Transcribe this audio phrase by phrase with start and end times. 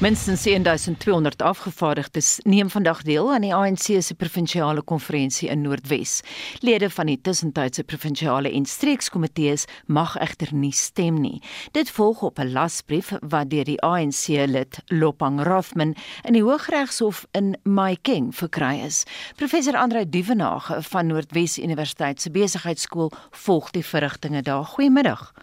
[0.00, 6.22] Minstens 1200 afgevaardigdes neem vandag deel aan die ANC se provinsiale konferensie in Noordwes.
[6.64, 11.42] Lede van die tussentydse provinsiale en streekskomitees mag egter nie stem nie.
[11.76, 15.94] Dit volg op 'n lasbrief wat deur die ANC-lid Lopang Rothman
[16.24, 19.04] in die Hooggeregshof in Mahikeng verkry is.
[19.36, 24.64] Professor Andreu Duvenage van Noordwes Universiteit se besigheidskool volg die verrigtinge daar.
[24.64, 25.34] Goeiemiddag.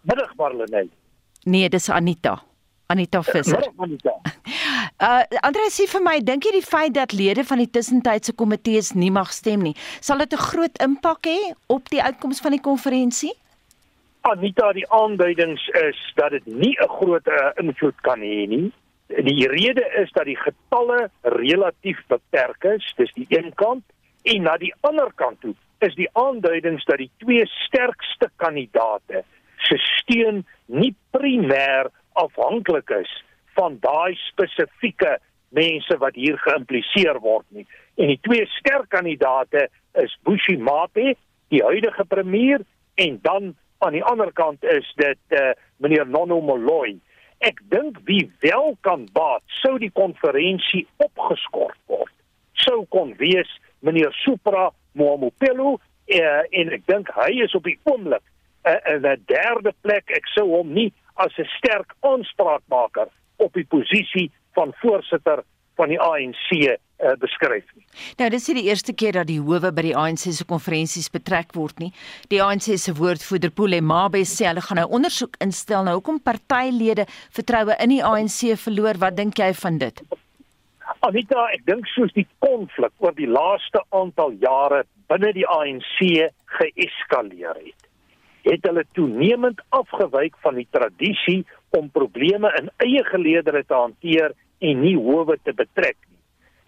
[0.00, 0.88] Middag Marlenae.
[1.44, 2.47] Nee, dis Anita.
[2.88, 3.62] Anita Visser.
[4.98, 8.88] Uh Andre sê vir my, dink jy die feit dat lede van die tussentydse komitees
[8.98, 12.64] nie mag stem nie, sal dit 'n groot impak hê op die uitkoms van die
[12.64, 13.30] konferensie?
[14.26, 18.72] Anita, die aanduidings is dat dit nie 'n groot uh, invloed kan hê nie.
[19.06, 23.84] Die rede is dat die getalle relatief beperk is, dis die een kant,
[24.22, 29.22] en na die ander kant toe is die aanduidings dat die twee sterkste kandidaate
[29.62, 31.90] se steun nie primêr
[32.22, 33.10] afhanklik is
[33.58, 35.18] van daai spesifieke
[35.54, 37.66] mense wat hier geïmpliseer word nie.
[37.98, 41.14] En die twee sterk kandidate is Bushi Mate,
[41.48, 42.62] die huidige premier,
[43.00, 46.98] en dan aan die ander kant is dit uh, meneer Nono Moloi.
[47.46, 52.14] Ek dink wie wel kan baat sou die konferensie opgeskort word.
[52.58, 53.50] Sou kon wees
[53.86, 58.24] meneer Supra Moamopelo uh, en ek dink hy is op die oomblik
[58.66, 60.10] uh, in 'n derde plek.
[60.10, 65.42] Ek sou hom nie as 'n sterk aanspraakmaker op die posisie van voorsitter
[65.78, 67.84] van die ANC uh, eh, beskryf nie.
[68.18, 71.54] Nou dis nie die eerste keer dat die howe by die ANC se konferensies betrek
[71.54, 71.92] word nie.
[72.32, 77.06] Die ANC se woordvoerder Pule Mabe sê hulle gaan nou ondersoek instel nou hoekom partylede
[77.30, 78.98] vertroue in die ANC verloor.
[78.98, 80.02] Wat dink jy van dit?
[81.06, 86.00] Anita, ek dink soos die konflik oor die laaste aantal jare binne die ANC
[86.58, 87.87] geeskaleer het
[88.48, 91.42] het hulle toenemend afgewyk van die tradisie
[91.76, 96.22] om probleme in eie geleedere te hanteer en nie howe te betrek nie.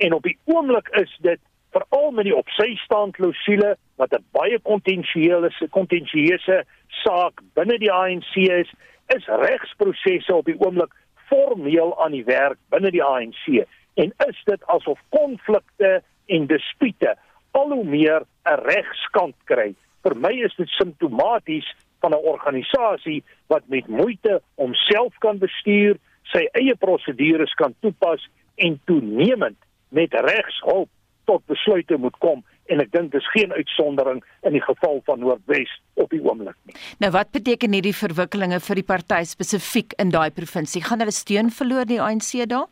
[0.06, 1.40] En op die oomblik is dit
[1.72, 6.64] veral met die opsystaan klousule wat 'n baie kontensieuse kontensieuse
[7.02, 8.70] saak binne die ANC is,
[9.16, 10.92] is regsprosesse op die oomblik
[11.28, 13.64] formeel aan die werk binne die ANC
[13.94, 17.14] en is dit asof konflikte en dispute
[17.50, 19.74] al hoe meer 'n regskant kry
[20.04, 21.66] vir my is dit simptomaties
[22.00, 25.96] van 'n organisasie wat met moeite homself kan bestuur,
[26.32, 30.88] sy eie prosedures kan toepas en toenemend met regshulp
[31.24, 35.72] tot besluite moet kom en ek dink dis geen uitsondering in die geval van Noordwes
[35.94, 36.76] op die oomblik nie.
[37.02, 40.82] Nou wat beteken hierdie verwikkelinge vir die party spesifiek in daai provinsie?
[40.82, 42.68] Gaan hulle steun verloor die ANC daar?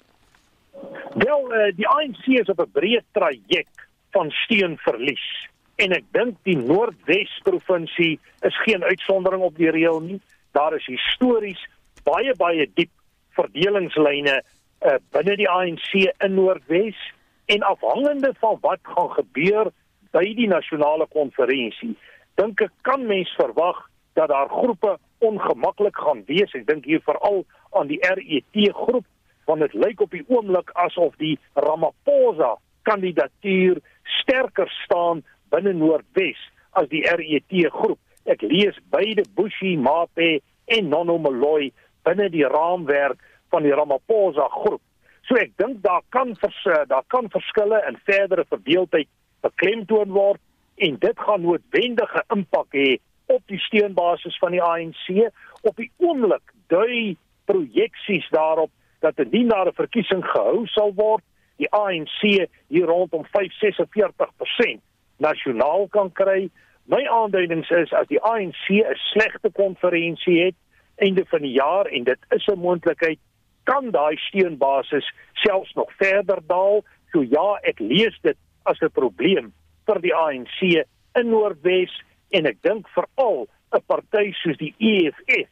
[1.18, 5.26] Wel, uh, die ANC is op 'n breë traject van steunverlies
[5.78, 8.16] en ek dink die Noordwes provinsie
[8.46, 10.20] is geen uitsondering op die reël nie.
[10.56, 11.60] Daar is histories
[12.06, 12.90] baie baie diep
[13.38, 16.98] verdelingslyne uh, binne die ANC in Noordwes
[17.52, 19.70] en afhangende van wat gaan gebeur
[20.12, 21.94] by die nasionale konferensie,
[22.40, 23.80] dink ek kan mens verwag
[24.18, 26.52] dat daar groepe ongemaklik gaan wees.
[26.56, 27.44] Ek dink hier veral
[27.76, 29.06] aan die RET groep
[29.48, 33.80] want dit lyk op die oomblik asof die Ramaphosa kandidatuur
[34.20, 36.40] sterker staan binne Noordwes
[36.78, 38.00] as die RET groep.
[38.28, 41.70] Ek lees beide Bushi Mape en Nono Moloi
[42.04, 43.20] binne die raamwerk
[43.52, 44.82] van die Ramaphosa groep.
[45.28, 49.08] So ek dink daar kan vers, daar kan verskille in verdere verdeeldheid
[49.44, 50.40] beklemtoon word
[50.76, 52.98] en dit gaan noodwendige impak hê
[53.28, 55.06] op die steunbasis van die ANC
[55.62, 57.16] op die oomblik dui
[57.50, 58.70] projeksies daarop
[59.04, 61.24] dat 'n verkiesing gehou sal word
[61.56, 64.80] die ANC hier rondom 546%
[65.18, 66.48] nasionaal kan kry.
[66.88, 70.56] My aanduidings is as die ANC 'n slegte konferensie het
[70.96, 73.18] einde van die jaar en dit is 'n moontlikheid,
[73.64, 76.84] kan daai steunbasis selfs nog verder daal.
[77.12, 79.52] So ja, ek lees dit as 'n probleem
[79.86, 85.48] vir die ANC in Noordwes en ek dink veral 'n party soos die EFF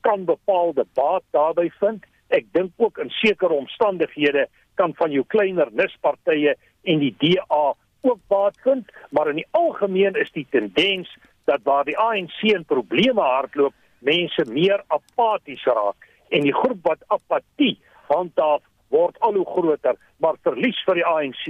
[0.00, 2.04] kan bepaalde baat daarbey vind.
[2.28, 6.54] Ek dink ook in sekere omstandighede kan van jou kleiner nispartye
[6.84, 7.74] en die DA
[8.10, 11.10] ook baat vind, maar in die algemeen is die tendens
[11.44, 17.04] dat waar die ANC in probleme hardloop, mense meer apaties raak en die groep wat
[17.06, 17.78] apatie
[18.10, 18.62] handhaaf
[18.94, 21.46] word al hoe groter, maar verlies vir die ANC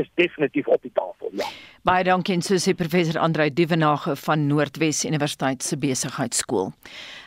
[0.00, 1.19] is definitief op die tafel.
[1.32, 1.46] Ja.
[1.80, 6.74] Baie dankie en soos die professor Andrei Duvenage van Noordwes Universiteit se besigheidskool.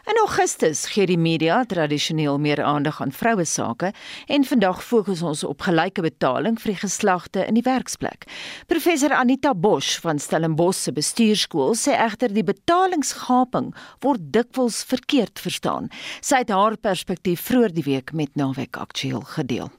[0.05, 3.89] In Augustus gee die media tradisioneel meer aandag aan vroue sake
[4.29, 8.29] en vandag fokus ons op gelyke betaling vir die geslagte in die werksplek.
[8.69, 13.73] Professor Anita Bosch van Stellenbosch se bestuurskool sê egter die betalingsgaping
[14.05, 15.89] word dikwels verkeerd verstaan.
[16.21, 19.73] Sy het haar perspektief vroeër die week met Naweek Aktueel gedeel.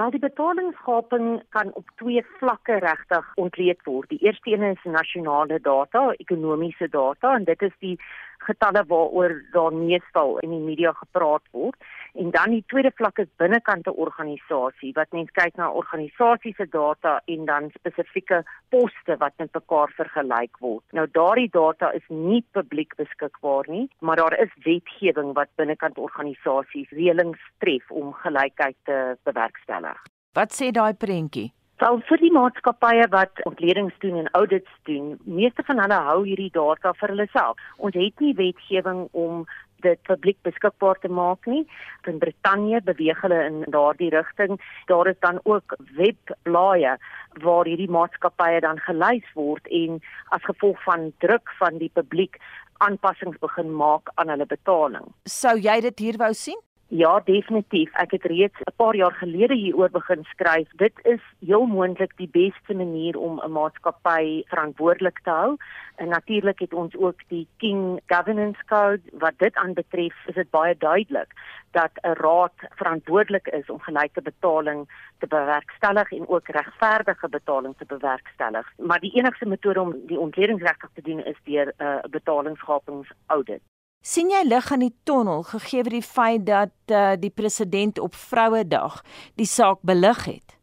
[0.00, 4.08] Wel die betalingsgaping kan op twee vlakke regtig ontleed word.
[4.08, 7.98] Die eerste een is nasionale data, ekonomiese data en dit is die
[8.46, 11.76] getalle waaroor daar meestal in die media gepraat word.
[12.14, 16.66] En dan die tweede vlak is binnekant 'n organisasie wat net kyk na organisasie se
[16.68, 20.84] data en dan spesifieke poste wat met mekaar vergelyk word.
[20.92, 26.90] Nou daardie data is nie publiek beskikbaar nie, maar daar is wetgewing wat binnekant organisasies
[26.90, 29.98] reëlings tref om gelykheid te bewerkstellig.
[30.32, 31.52] Wat sê daai prentjie?
[31.80, 36.50] Wel vir die maatskappye wat ontledings doen en audits doen, meeste van hulle hou hierdie
[36.52, 37.56] data vir hulle self.
[37.76, 39.46] Ons het nie wetgewing om
[39.80, 41.64] dit publiek beskikbaar te maak nie.
[42.08, 44.60] In Brittanje beweeg hulle in daardie rigting.
[44.86, 46.96] Daar is dan ook webblaaie
[47.42, 50.00] waar hierdie maatskappye dan gelys word en
[50.34, 52.40] as gevolg van druk van die publiek
[52.80, 55.06] aanpassings begin maak aan hulle betaling.
[55.28, 56.58] Sou jy dit hier wou sien?
[56.92, 57.92] Ja, definitief.
[58.02, 60.68] Ek het reeds 'n paar jaar gelede hieroor begin skryf.
[60.76, 65.56] Dit is heel moontlik die beste manier om 'n maatskappy verantwoordelik te hou.
[65.96, 70.76] En natuurlik het ons ook die King Governance Code wat dit aanbetref, is dit baie
[70.78, 71.32] duidelik
[71.70, 74.88] dat 'n raad verantwoordelik is om gelyke betaling
[75.18, 78.72] te bewerkstellig en ook regverdige betaling te bewerkstellig.
[78.76, 83.62] Maar die enigste metode om die ontledingsregtig te doen is deur 'n uh, betalingsgapingsaudit
[84.00, 88.16] sien jy lig aan die tonnel gegee word die feit dat uh, die president op
[88.16, 89.02] Vrouedag
[89.36, 90.56] die saak belig het?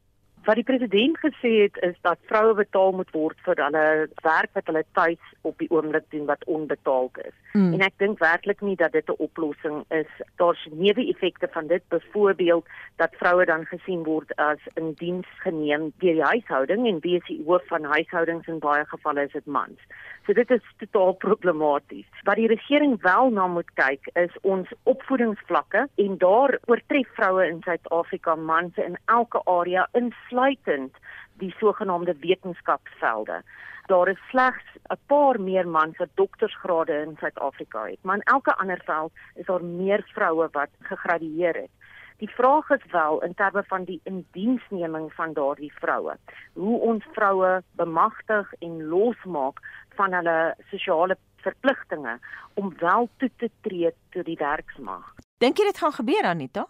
[0.48, 3.88] Wat die president gesê het is dat vroue betaal moet word vir hulle
[4.24, 7.36] werk wat hulle tuis op die oomblik doen wat onbetaald is.
[7.52, 7.74] Mm.
[7.76, 10.08] En ek dink werklik nie dat dit 'n oplossing is.
[10.40, 16.14] Daar's neeweffekte van dit, byvoorbeeld dat vroue dan gesien word as in diens geneem deur
[16.14, 19.80] die huishouding en wie is die hoof van huishoudings in baie gevalle is dit mans.
[20.28, 22.08] So dit is totaal problematies.
[22.28, 27.62] Wat die regering wel na moet kyk is ons opvoedingsvlakke en daar oortref vroue in
[27.64, 31.00] Suid-Afrika mans in elke area insluitend
[31.40, 33.40] die sogenaamde wetenskapsvelde.
[33.88, 38.56] Daar is slegs 'n paar meer mans wat doktorsgrade in Suid-Afrika het, maar in elke
[38.56, 41.72] ander veld is daar meer vroue wat gegradueer het.
[42.18, 46.16] Die vraag is wel in terme van die indiensneming van daardie vroue,
[46.54, 49.60] hoe ons vroue bemagtig en losmaak
[50.00, 50.38] van hulle
[50.72, 52.18] sosiale verpligtinge
[52.56, 55.14] om wel toe te tree tot die werksmag.
[55.44, 56.66] Dink jy dit gaan gebeur Anita?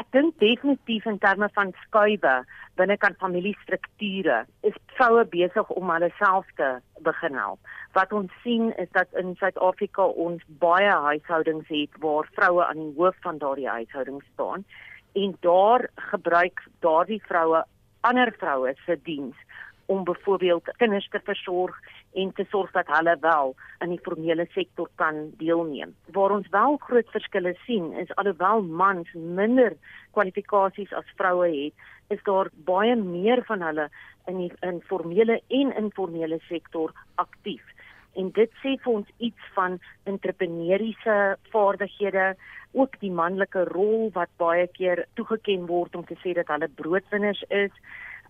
[0.00, 2.34] Ek dink definitief in terme van skuwe
[2.80, 6.68] binnekant familiestrukture is vroue besig om hulle self te
[7.04, 7.58] begin help.
[7.96, 12.94] Wat ons sien is dat in Suid-Afrika ons baie huishoudings het waar vroue aan die
[12.96, 14.64] hoof van daardie huishoudings staan
[15.18, 17.64] en daar gebruik daardie vroue
[18.06, 19.36] ander vroue se diens
[19.90, 21.76] om byvoorbeeld kinders te versorg
[22.12, 23.54] en te sorg dat hulle wel
[23.84, 25.94] in die formele sektor kan deelneem.
[26.14, 29.76] Waar ons wel groot verskille sien is alhoewel mans minder
[30.16, 31.74] kwalifikasies as vroue het,
[32.10, 33.88] is daar baie meer van hulle
[34.26, 37.62] in die in formele en informele sektor aktief.
[38.18, 39.78] En dit sê vir ons iets van
[40.10, 41.18] entrepreneursiese
[41.52, 42.34] vaardighede,
[42.72, 47.42] ook die manlike rol wat baie keer toegeken word om te sê dat hulle broodwinners
[47.48, 47.74] is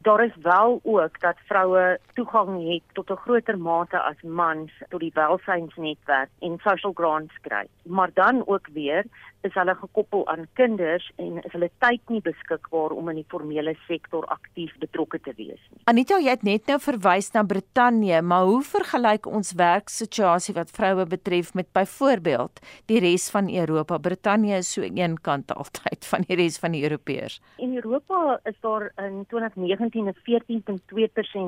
[0.02, 5.00] daar is wel ook dat vroue toegang het tot 'n groter mate as mans tot
[5.00, 7.66] die welsynsnetwerk en social grants kry.
[7.82, 9.04] Maar dan ook weer
[9.46, 13.74] is hulle gekoppel aan kinders en is hulle tyd nie beskikbaar om in die formele
[13.86, 15.80] sektor aktief betrokke te wees nie.
[15.90, 21.06] Anita, jy het net nou verwys na Brittanje, maar hoe vergelyk ons werksituasie wat vroue
[21.06, 23.98] betref met byvoorbeeld die res van Europa?
[23.98, 27.40] Brittanje is so eenkant altyd van die res van die Europeërs.
[27.58, 30.14] In Europa is daar in 2019 2017 'n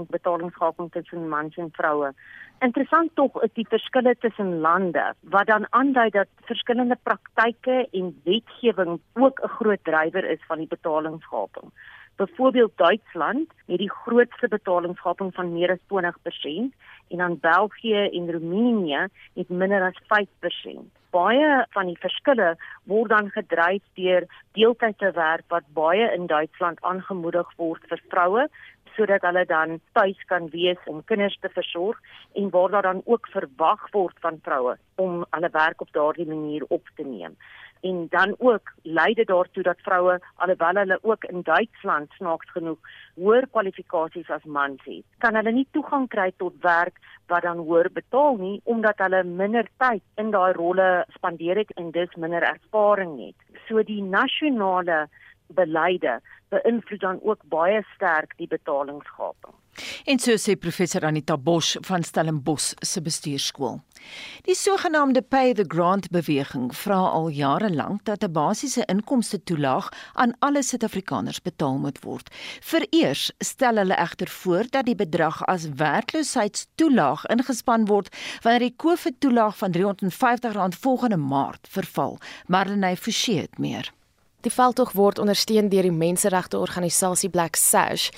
[0.04, 2.12] 14.2% betalingsgaping tussen mans en vroue.
[2.58, 9.00] Interessant tog is die verskille tussen lande wat dan aandui dat verskillende praktyke en wetgewing
[9.12, 11.72] ook 'n groot drywer is van die betalingsgaping.
[12.16, 16.74] Byvoorbeeld Duitsland het die grootste betalingsgaping van meer as 20%
[17.08, 20.92] en dan België en Roemenië het minder as 5%.
[21.10, 27.52] Baie van die verskille word dan gedryf deur deeltydse werk wat baie in Duitsland aangemoedig
[27.56, 28.48] word vir vroue
[28.96, 31.98] sodat hulle dan tuis kan wees om kinders te versorg
[32.34, 36.64] en waar daar dan ook verwag word van vroue om hulle werk op daardie manier
[36.68, 37.36] op te neem.
[37.82, 42.78] en dan ook lei dit daartoe dat vroue alhoewel hulle ook in Duitsland snaaks genoeg
[43.14, 47.00] hoër kwalifikasies as mans het, kan hulle nie toegang kry tot werk
[47.32, 51.90] wat dan hoër betaal nie omdat hulle minder tyd in daai rolle spandeer het en
[51.90, 53.58] dus minder ervaring het.
[53.66, 55.06] So die nasionale
[55.52, 59.54] beleide beïnvloed dan ook baie sterk die betalingsgaping.
[60.04, 63.78] En so sê professor Anita Bosch van Stellenbosch se bestuurskool.
[64.44, 69.88] Die sogenaamde pay the grant beweging vra al jare lank dat 'n basiese inkomste toelaag
[70.12, 72.28] aan alle Suid-Afrikaners betaal moet word.
[72.60, 79.20] Vereers stel hulle egter voor dat die bedrag as werkloosheidstoelaag ingespan word wanneer die COVID
[79.20, 82.18] toelaag van R350 volgende Maart verval.
[82.46, 83.92] Marlenae Forsie het meer.
[84.42, 88.08] Die veldtog word ondersteun deur die menseregte organisasie Black Sash.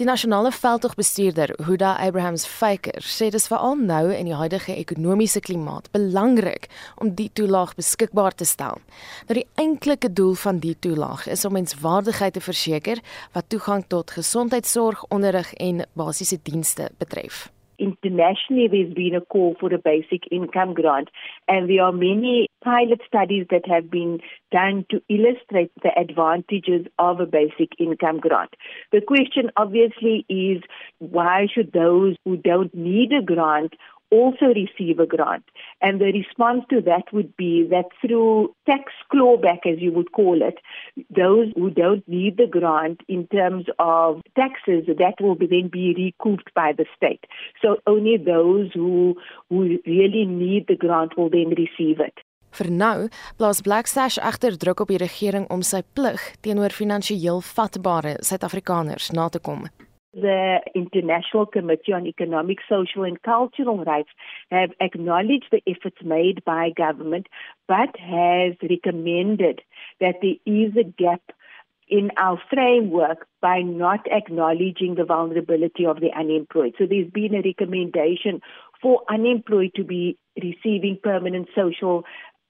[0.00, 5.42] Die nasionale veldtogbestuurder, Huda Abrahams Faker, sê dit is veral nou in die huidige ekonomiese
[5.44, 8.80] klimaat belangrik om die toelaag beskikbaar te stel.
[9.28, 13.04] Nou die eintlike doel van die toelaag is om menswaardigheid te verseker
[13.36, 17.50] wat toegang tot gesondheidsorg, onderrig en basiese dienste betref.
[17.78, 21.08] Internationally there's been a call for a basic income grant
[21.48, 27.20] and there are many pilot studies that have been done to illustrate the advantages of
[27.20, 28.54] a basic income grant.
[28.92, 30.62] The question obviously is
[30.98, 33.74] why should those who don't need a grant
[34.16, 35.46] also receive a grant.
[35.80, 40.36] And the response to that would be that through tax clawback, as you would call
[40.50, 40.58] it,
[41.22, 46.52] those who don't need the grant in terms of taxes, that will then be recouped
[46.54, 47.24] by the state.
[47.62, 49.16] So only those who,
[49.48, 52.16] who really need the grant will then receive it.
[52.54, 58.14] Vir nou, plaas Blacksash agter druk op die regering om sy plig teenoor finansiëel vatbare
[58.22, 59.66] Suid-Afrikaners na te kom.
[60.14, 64.10] The International Committee on Economic, Social and Cultural Rights
[64.50, 67.26] have acknowledged the efforts made by government,
[67.66, 69.60] but has recommended
[70.00, 71.22] that there is a gap
[71.88, 76.74] in our framework by not acknowledging the vulnerability of the unemployed.
[76.78, 78.40] So there's been a recommendation
[78.80, 82.04] for unemployed to be receiving permanent social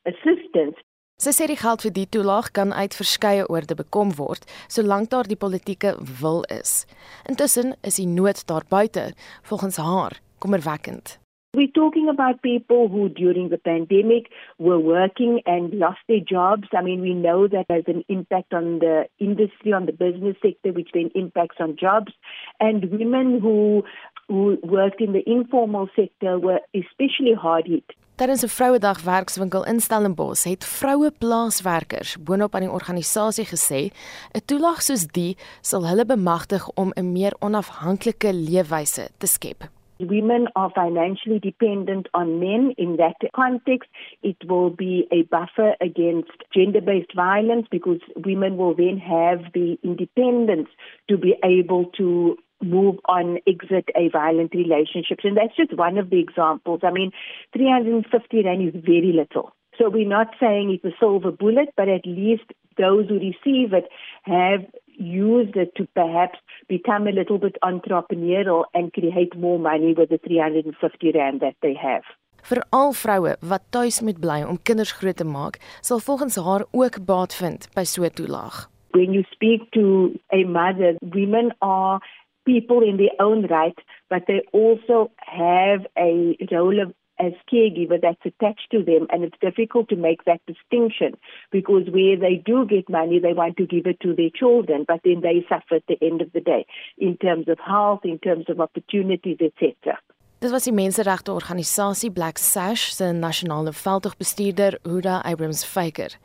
[0.06, 0.76] assistance
[1.14, 5.28] Sy sê die geld vir die toelaag kan uit verskeie oorde bekom word solank daar
[5.30, 6.88] die politieke wil is.
[7.30, 9.12] Intussen is die nood daar buite
[9.46, 11.20] volgens haar kommerwekkend.
[11.54, 14.26] We're talking about people who during the pandemic
[14.58, 16.66] were working and lost their jobs.
[16.76, 20.72] I mean, we know that there's an impact on the industry, on the business sector,
[20.72, 22.12] which then impacts on jobs.
[22.58, 23.84] And women who,
[24.26, 27.86] who worked in the informal sector were especially hard hit.
[28.16, 34.44] Tydens 'n Vrouedag werkswinkel in Stellenbosch het vroue plaaswerkers boonop aan die organisasie gesê, 'n
[34.46, 39.60] toelaag soos die sal hulle bemagtig om 'n meer onafhanklike leefwyse te skep.
[39.98, 42.72] Women are financially dependent on men.
[42.76, 43.90] In that context,
[44.20, 49.78] it will be a buffer against gender based violence because women will then have the
[49.82, 50.68] independence
[51.06, 55.18] to be able to move on, exit a violent relationship.
[55.22, 56.80] And that's just one of the examples.
[56.82, 57.12] I mean,
[57.52, 59.52] 350 Rand is very little.
[59.78, 62.44] So we're not saying it's a silver bullet, but at least
[62.78, 63.88] those who receive it
[64.22, 70.10] have used it to perhaps become a little bit entrepreneurial and create more money with
[70.10, 72.04] the 350 Rand that they have.
[72.44, 76.66] Vir al vroue wat tuis moet bly om kinders groot te maak, sal volgens haar
[76.76, 78.68] ook baat vind by so 'n toelaag.
[78.92, 82.00] When you speak to a mother, women are
[82.44, 83.76] people in their own right,
[84.10, 89.38] but they also have a role of as caregiver that's attached to them and it's
[89.40, 91.14] difficult to make that distinction
[91.52, 95.00] because where they do get money they want to give it to their children but
[95.04, 96.66] then they suffer at the end of the day
[96.98, 99.96] in terms of health in terms of opportunities etc
[100.40, 106.18] Dit was die menseregte organisasie Black Sash se nasionale veldtogbestuurder Huda Abrams Faker.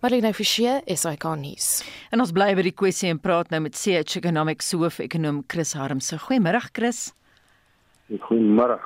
[0.00, 1.82] Marlene Forsie is hy kan nuus.
[2.08, 5.74] En ons bly by die kwessie en praat nou met CH Economics hoof ekonom Chris
[5.76, 6.16] Harmse.
[6.22, 7.00] Goeiemôre Chris.
[8.08, 8.78] Goeiemôre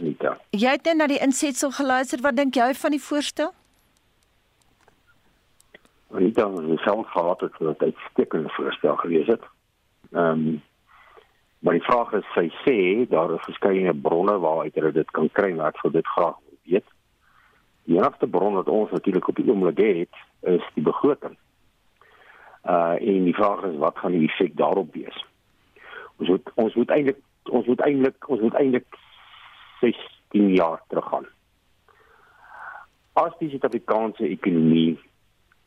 [0.00, 0.38] Anita.
[0.56, 2.24] Jy het net na die insetsel geluister.
[2.24, 3.52] Wat dink jy van die voorstel?
[6.16, 9.44] Anita, ons self gehad het dat dit 'n uitstekende voorstel gewees het.
[10.12, 10.62] Ehm um,
[11.60, 15.54] maar die vraag is sy sê daar is verskeie bronne waaruit hulle dit kan kry
[15.54, 16.84] wat vir dit graag weet.
[17.84, 21.36] Die enigste bron wat ons natuurlik op die oomblik het, is die begroting.
[22.64, 25.24] Uh en die vraag is wat gaan die effek daarop wees?
[26.16, 27.18] Ons moet ons moet eintlik
[27.50, 28.98] ons moet eintlik ons moet eintlik
[29.80, 31.26] 16 jaar teruggaan.
[33.12, 35.00] As die Suid-Afrikaanse ekonomie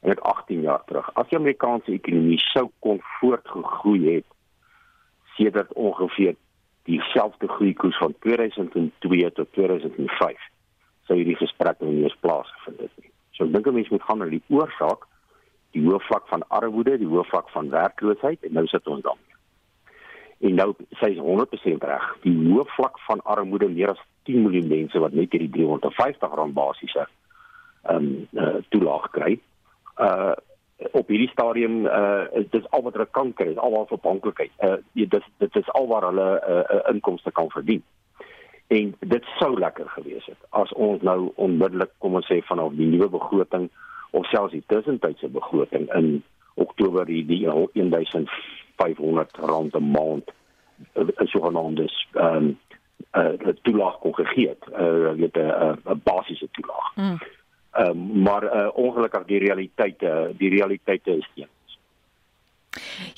[0.06, 4.26] net 18 jaar terug, as die Amerikaanse ekonomie sou kon voortgegroei het
[5.36, 6.36] sedert ongeveer
[6.86, 10.50] dieselfde groeikoers van 2002 tot 2005
[11.06, 13.12] sou hierdie gesprek nie eens plaasgevind het nie.
[13.36, 15.08] So ek dink 'n mens moet gaan na die oorsaak,
[15.76, 19.18] die hoë vlak van armoede, die hoë vlak van werkloosheid en nou sit ons dan.
[20.40, 22.06] En nou sê hy 100% reg.
[22.24, 26.54] Die hoë vlak van armoede meer as 10 miljoen mense wat net hierdie 350 rand
[26.54, 27.08] basiese
[27.86, 29.40] ehm um, uh, toelaag kry.
[29.98, 30.34] Uh
[30.92, 34.52] op hierdie stadium uh is dit al wat hulle kan kry, is alwaar afhanklikheid.
[34.60, 37.84] Uh dit dit is alwaar hulle uh, uh, inkomste kan verdien.
[38.68, 42.88] En dit sou lekker gewees het as ons nou onmiddellik kom ons sê vanaf die
[42.90, 43.70] nuwe begroting
[44.12, 46.24] of selfs die tussentydse begroting in
[46.56, 50.32] Oktober die, die 1500 rand 'n maand
[50.94, 52.58] uh, so genoemd is ehm um,
[53.16, 54.64] uh toelaag kon gegee het.
[54.72, 56.96] Uh weet 'n 'n basiese toelaag.
[56.96, 57.18] Mm.
[57.80, 61.48] Um, maar uh, ongelukkig die realiteite, die realiteite is teen.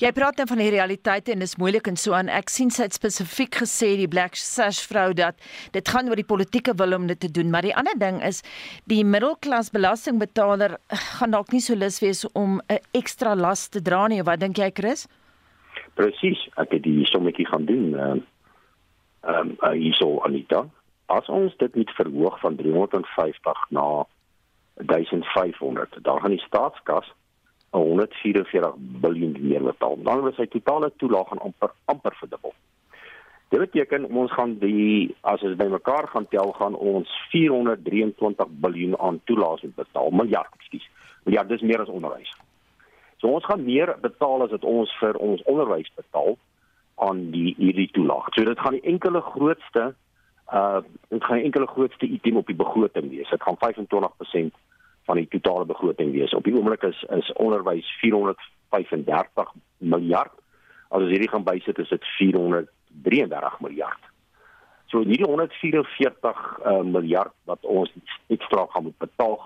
[0.02, 2.30] Jy praat dan nou van die realiteite en dis moeilik en so aan.
[2.32, 5.38] Ek sien sy het spesifiek gesê die Black Sash vrou dat
[5.74, 8.42] dit gaan oor die politieke wil om dit te doen, maar die ander ding is
[8.90, 10.78] die middelklas belastingbetaler
[11.18, 14.22] gaan dalk nie so lus wees om 'n ekstra las te dra nie.
[14.22, 15.06] Wat dink jy, Chris?
[15.94, 17.94] Presies, ek het die sommetjie gaan doen.
[17.94, 18.20] Ehm
[19.22, 20.66] um, uh, hierso Anita.
[21.06, 24.06] As ons dit net verhoog van 350 na
[24.74, 25.98] 1500.
[26.02, 27.12] Dan gaan die staatskas
[27.70, 29.98] 144 miljard meer betaal.
[30.02, 32.54] Dan is sy totale toelaag aan amper amper verdubbel.
[33.48, 39.20] Dit beteken ons gaan die as ons bymekaar gaan tel gaan ons 423 miljard aan
[39.24, 40.10] toelaas betaal.
[40.10, 40.88] Miljard, ekskuus.
[41.24, 42.32] Miljard dis meer as onderwys.
[43.18, 46.36] So ons gaan meer betaal as wat ons vir ons onderwys betaal
[47.08, 48.28] aan die hierdie toelaag.
[48.34, 49.94] So dit gaan die enkele grootste
[50.52, 53.30] uh dit gaan die enkele grootste item op die begroting wees.
[53.30, 54.54] Dit gaan 25%
[55.08, 56.34] van die totale begroting wees.
[56.36, 60.34] Op die oomblik is is onderwys 435 miljard.
[60.88, 64.10] As ons hierdie gaan bysit is dit 433 miljard.
[64.92, 67.92] So hierdie 144 uh, miljard wat ons
[68.28, 69.40] ekstra gaan moet betaal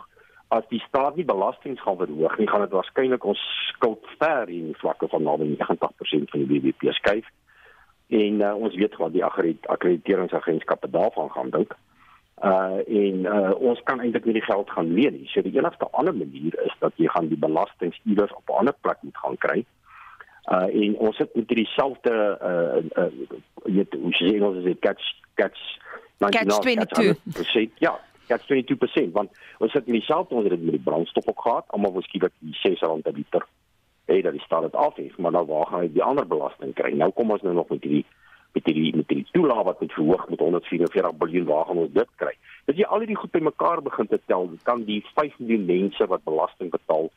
[0.52, 3.40] as die staat nie belasting gaan verhoog nie, gaan dit waarskynlik ons
[3.71, 7.31] skuld ver in die vlakke van naby 90% van die BBP skuif.
[8.12, 11.73] En uh, ons weet wat die akkrediteringsagentskappe daarvan gaan dink.
[11.73, 11.92] Uh
[12.43, 15.29] en uh ons kan eintlik nie die geld gaan leen nie.
[15.31, 18.75] So die enigste ander manier is dat jy gaan die belasting iewers op 'n ander
[18.81, 19.65] plek moet gaan kry.
[20.51, 22.15] Uh en ons sit met dieselfde
[22.51, 23.13] uh uh
[23.65, 25.61] jy weet hoe sê ons dit catch catch
[26.19, 27.69] catch 22.
[27.79, 31.65] Ja, catch 22% want ons sit met dieselfde ons het met die brandstof ook gehad,
[31.67, 33.47] almal was skielik die 6 rand per liter.
[34.05, 36.75] Hey, dat is staat dit af hê, maar nou waar gaan jy die ander belasting
[36.75, 36.91] kry?
[36.91, 38.07] Nou kom ons nou nog met hierdie
[38.52, 42.10] met die met die toelaag wat moet verhoog met 144 miljard waar gaan ons dit
[42.17, 42.34] kry?
[42.67, 46.25] As jy al hierdie goed bymekaar begin te tel, kan die 5 miljoen mense wat
[46.25, 47.10] belasting betaal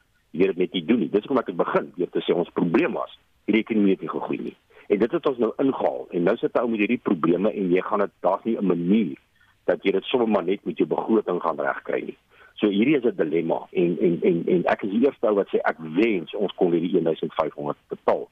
[0.43, 1.10] dit net nie doen nie.
[1.10, 3.13] Dis hoekom ek het begin deur te sê ons probleem was
[3.45, 4.56] hierdie ekonomie het nie gegroei nie.
[4.91, 7.84] En dit het ons nou ingehaal en nou sit ou met hierdie probleme en jy
[7.86, 9.17] gaan dit daar's nie 'n manier
[9.65, 12.17] dat jy dit sommer maar net met jou begroting gaan regkry nie.
[12.56, 15.48] So hierdie is 'n dilemma en en en en ek is die eerste ou wat
[15.50, 18.28] sê ek wens ons kon hierdie 1500 betaal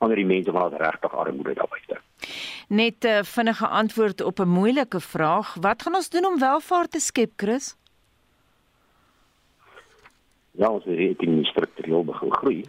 [0.00, 2.00] onder die mense wat regtig armoede daar buite.
[2.68, 5.54] Net 'n uh, vinnige antwoord op 'n moeilike vraag.
[5.54, 7.76] Wat gaan ons doen om welvaart te skep, Chris?
[10.50, 12.64] Ja, ons het in struktureel begin groei.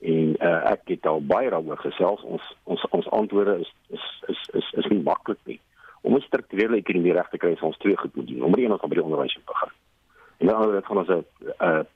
[0.00, 2.22] En uh, ek het al baie daaroor gesels.
[2.22, 5.60] Ons ons ons antwoorde is is is is, is nie maklik nie.
[6.00, 8.38] Om 'n strukturele ekonomie reg te kry, is ons twee goed moet doen.
[8.38, 9.72] Nommer 1 ons gaan by die onderwys begin.
[10.36, 11.24] En dan dan gaan ons 'n
[11.58, 11.86] 'n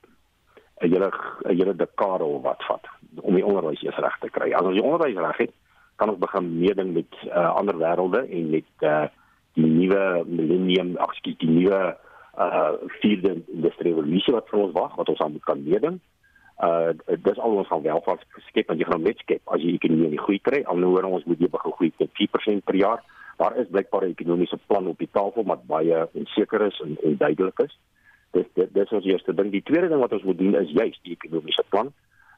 [0.80, 1.10] 'n hele
[1.44, 2.86] 'n hele dekade of wat vat
[3.22, 4.52] om die onderwys eers reg te kry.
[4.52, 5.52] As ons die onderwys reg het,
[5.96, 9.04] kan ons begin meeding met uh, ander wêrelde en met uh,
[9.54, 11.82] die nuwe millennium, ekskuus, die nuwe
[12.34, 16.00] uh vierde industriële revolusie wat vir ons wag, wat ons aan moet kan meeding.
[16.66, 16.90] Uh
[17.22, 20.22] dis al ons gaan welvaart skep want jy gaan net skep as jy ekonomie nie
[20.22, 20.64] groei kry.
[20.66, 23.04] Al nou hoor ons moet jy begin groei met 4% per jaar.
[23.38, 27.16] Daar is blykbaar 'n ekonomiese plan op die tafel wat baie onseker is en, en
[27.16, 27.78] duidelik is.
[28.32, 29.50] Dis dis ons eerste ding.
[29.50, 31.92] Die tweede ding wat ons moet doen is juist die ekonomiese plan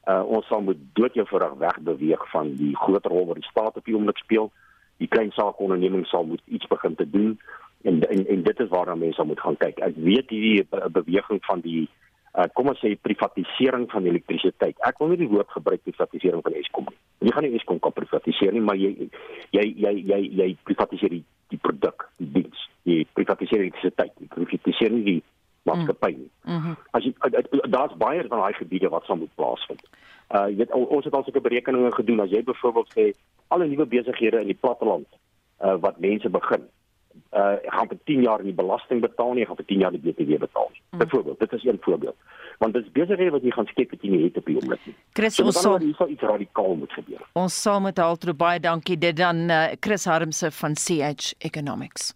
[0.07, 4.19] ons sal moet doodjevoudig wegbeweeg van die groter rol wat die staat op die oomblik
[4.23, 4.51] speel.
[5.03, 7.39] Die klein saakonderneming sal moet iets begin te doen
[7.83, 9.81] en en, en dit is waarna mense moet gaan kyk.
[9.85, 11.89] Ek weet hierdie beweging van die
[12.37, 14.79] uh, kom ons sê privatisering van elektrisiteit.
[14.89, 16.99] Ek wil nie die woord gebruik privatisering van Eskom nie.
[17.27, 19.09] Jy gaan nie Eskom kan privatiseer nie, maar jy
[19.57, 22.67] jy jy jy jy privatiseer die, die produk, die diens.
[22.89, 24.15] Jy privatiseer elektrisiteit.
[24.21, 25.21] Jy privatiseer nie die
[25.67, 26.31] maatskappy nie.
[26.45, 26.77] Mm -hmm.
[26.91, 27.13] As jy
[27.71, 29.83] daar's baie van daai gebiede wat sal moet plaasvind.
[30.35, 33.11] Uh jy weet ons het al sulke berekeninge gedoen as jy byvoorbeeld sê
[33.49, 35.07] alle nuwe besighede in die platteland
[35.65, 36.67] uh wat mense begin
[37.33, 40.39] uh gaan vir 10 jaar nie belasting betaal nie, gaan vir 10 jaar die BTW
[40.39, 40.83] betaal nie.
[40.91, 40.99] Mm.
[40.99, 42.17] Byvoorbeeld, dit is een voorbeeld.
[42.59, 44.87] Want dit is besighede wat jy gaan skep wat jy nie het op die oomblik
[44.89, 44.95] nie.
[45.13, 47.27] Chris, so, ons sal iets iets radikaal moet gebeur.
[47.33, 52.15] Ons sal met Altro baie dankie dit dan uh, Chris Harmse van CH Economics.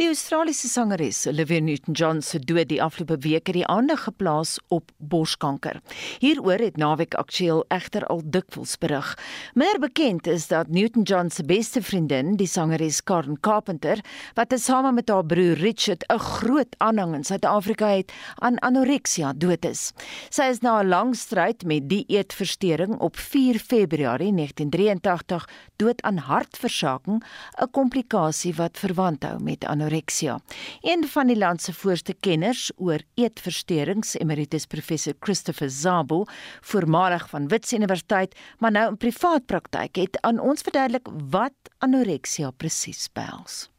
[0.00, 4.90] Die Australiese sangeres Olivia Newton-John se dood die afgelope week het die aandag geplaas op
[4.96, 5.82] borskanker.
[6.24, 9.12] Hieroor het naweek aktueel egter al dikwels berig.
[9.54, 14.00] Meer bekend is dat Newton-John se beste vriendin, die sangeres Karen Carpenter,
[14.34, 19.64] wat tesame met haar broer Richard 'n groot aanhang in Suid-Afrika het, aan anoreksia dood
[19.64, 19.92] is.
[20.30, 26.16] Sy is na 'n lang stryd met die eetversteuring op 4 Februarie 1983 dood aan
[26.16, 27.22] hartversaking,
[27.60, 30.40] 'n komplikasie wat verwant hou met anoreksia.
[30.80, 36.24] Een van die land se voorste kenners oor eetversteurings, emeritus professor Christopher Zabo,
[36.60, 42.50] voormalig van Wits Universiteit, maar nou in privaat praktyk, het aan ons verduidelik wat anoreksia
[42.50, 43.71] presies behels.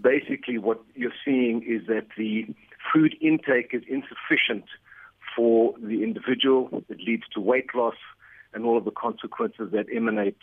[0.00, 2.46] Basically what you're seeing is that the
[2.92, 4.64] food intake is insufficient
[5.34, 6.82] for the individual.
[6.88, 7.96] It leads to weight loss
[8.54, 10.36] and all of the consequences that emanate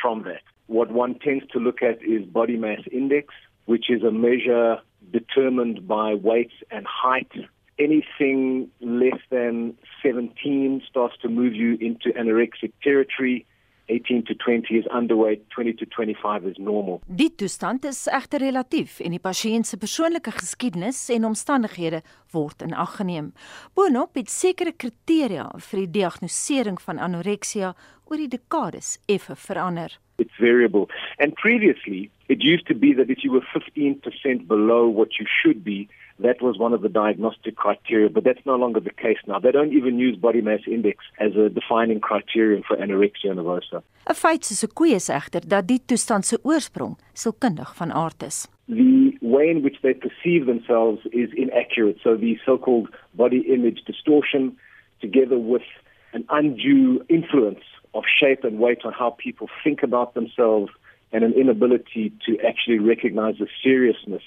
[0.00, 0.42] from that.
[0.66, 4.78] What one tends to look at is body mass index, which is a measure
[5.12, 7.32] determined by weight and height.
[7.78, 13.46] Anything less than 17 starts to move you into anorexic territory.
[13.88, 17.00] 18 to 20 is underweight, 20 to 25 is normal.
[17.06, 22.74] Die toestand is egter relatief en die pasiënt se persoonlike geskiedenis en omstandighede word in
[22.74, 23.32] ag geneem.
[23.74, 27.74] Boonop het sekere kriteria vir die diagnostisering van anoreksia
[28.08, 29.98] oor die dekades effe verander.
[30.18, 30.88] It's variable.
[31.18, 35.62] And previously, it used to be that if you were 15% below what you should
[35.64, 35.88] be,
[36.20, 39.38] that was one of the diagnostic criteria, but that's no longer the case now.
[39.38, 43.82] They don't even use body mass index as a defining criterion for anorexia nervosa.
[44.06, 48.22] 'n Feit soos 'n koe is egter dat die toestand se oorsprong sielkundig van aard
[48.22, 48.48] is.
[48.68, 51.98] The way in which they perceive themselves is inaccurate.
[52.02, 54.58] So the so-called body image distortion
[55.00, 55.66] together with
[56.12, 60.70] an undue influence of shape and weight on how people think about themselves
[61.12, 64.22] and an inability to actually recognize the seriousness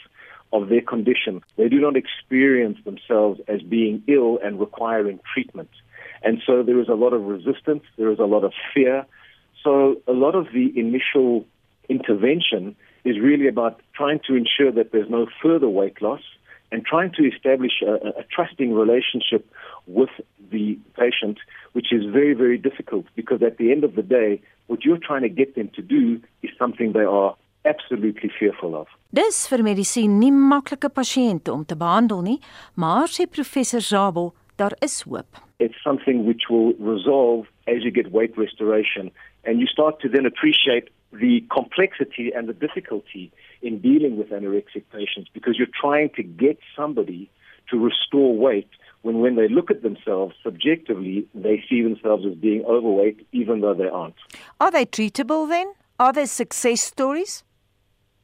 [0.54, 1.42] of their condition.
[1.58, 5.70] They do not experience themselves as being ill and requiring treatment.
[6.24, 9.06] And so there is a lot of resistance, there is a lot of fear.
[9.64, 11.46] So a lot of the initial
[11.90, 16.22] intervention is really about trying to ensure that there's no further weight loss
[16.72, 19.52] and trying to establish a, a trusting relationship
[19.88, 20.10] with
[20.52, 21.38] the patient,
[21.74, 25.24] which is very, very difficult because at the end of the day, what you're trying
[25.24, 28.88] to get them to do is something they are absolutely fearful of.
[29.12, 32.39] Dis vir medisien nie maklike pasiënte om te behandel nie,
[32.76, 35.41] maar sê professor Zabel, daar is hoop.
[35.60, 39.12] It's something which will resolve as you get weight restoration
[39.43, 44.84] and you start to then appreciate the complexity and the difficulty in dealing with anorexic
[44.91, 47.30] patients because you're trying to get somebody
[47.69, 48.69] to restore weight
[49.02, 53.74] when when they look at themselves subjectively they see themselves as being overweight even though
[53.74, 54.15] they aren't.
[54.60, 55.74] Are they treatable then?
[56.00, 57.43] Are there success stories?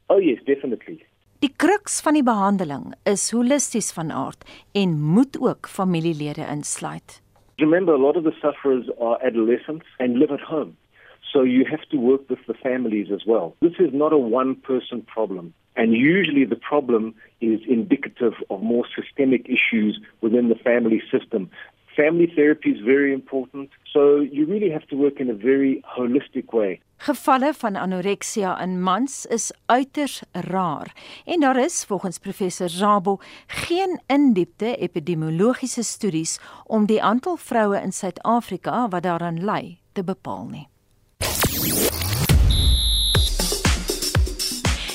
[0.08, 1.04] Oh yes, definitely.
[1.38, 7.20] Die kruks van die behandeling is holisties van aard en moet ook familielede insluit.
[7.56, 10.76] Remember a lot of the sufferers are adolescents and live at home.
[11.20, 13.54] So you have to work with the families as well.
[13.60, 15.52] This is not a one person problem.
[15.76, 21.50] And usually the problem is indicative of more systemic issues within the family system.
[21.98, 23.70] Family therapy is very important.
[23.92, 26.80] So you really have to work in a very holistic way.
[26.96, 30.92] Gevalle van anoreksia in mans is uiters rar
[31.24, 37.92] en daar is volgens professor Zabo geen indiepte epidemiologiese studies om die aantal vroue in
[37.92, 40.68] Suid-Afrika wat daaraan ly te bepaal nie.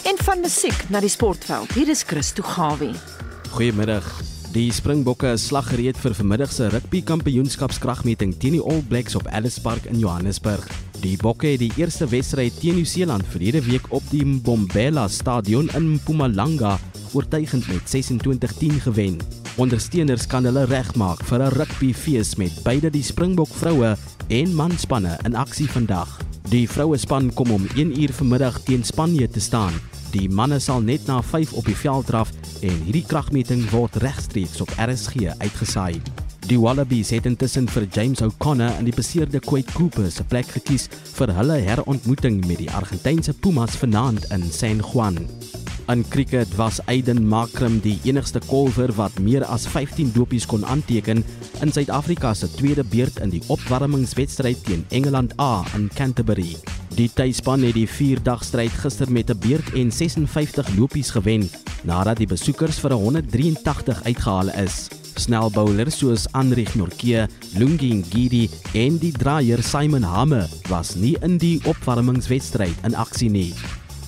[0.07, 1.73] En van musiek na die sportveld.
[1.73, 2.95] Hier is Christo Gawie.
[3.51, 4.22] Goeiemiddag.
[4.53, 9.55] Die Springbokke is slaggereed vir vanmiddag se rugby kampioenskapskragmeting teen die All Blacks op Ellis
[9.57, 10.67] Park in Johannesburg.
[11.01, 15.95] Die Bokke het die eerste wedstryd teen Nieu-Seeland verlede week op die Mbombela Stadion in
[15.95, 16.75] Mpumalanga
[17.17, 19.17] oortuigend met 26-10 gewen.
[19.57, 25.35] Ondersteuners kan hulle regmaak vir 'n rugbyfees met beide die Springbok vroue en manspanne in
[25.35, 26.19] aksie vandag.
[26.49, 29.73] Die vroue span kom om 1 uur vanmiddag teen Spanje te staan.
[30.13, 32.29] Die manne sal net na 5 op die veld draf
[32.61, 35.97] en hierdie kragmeting word regstreeks op RSG uitgesaai.
[36.45, 40.85] Die Wallabies het intussen vir James O'Connor in die beseerde Quade Cooper se plek gekies
[41.15, 45.17] vir hulle herontmoeting met die Argentynse Pumas vanaand in San Juan.
[45.87, 51.25] In cricket was Aiden Makram die enigste kolwer wat meer as 15 dopies kon aanteken
[51.59, 56.55] in Suid-Afrika se tweede beurt in die opwarmingswedstryd teen Engeland A in Canterbury.
[56.95, 61.49] Die tuisspan het die 4-dagstryd gister met 'n beurt en 56 lopies gewen
[61.83, 64.87] nadat die besoekers vir 183 uitgehaal is.
[65.15, 71.59] Snelbowlers soos Anrich Norke, Lungi Ngidi en die draaier Simon Hamme was nie in die
[71.65, 73.53] opwarmingswedstryd in aksie nie.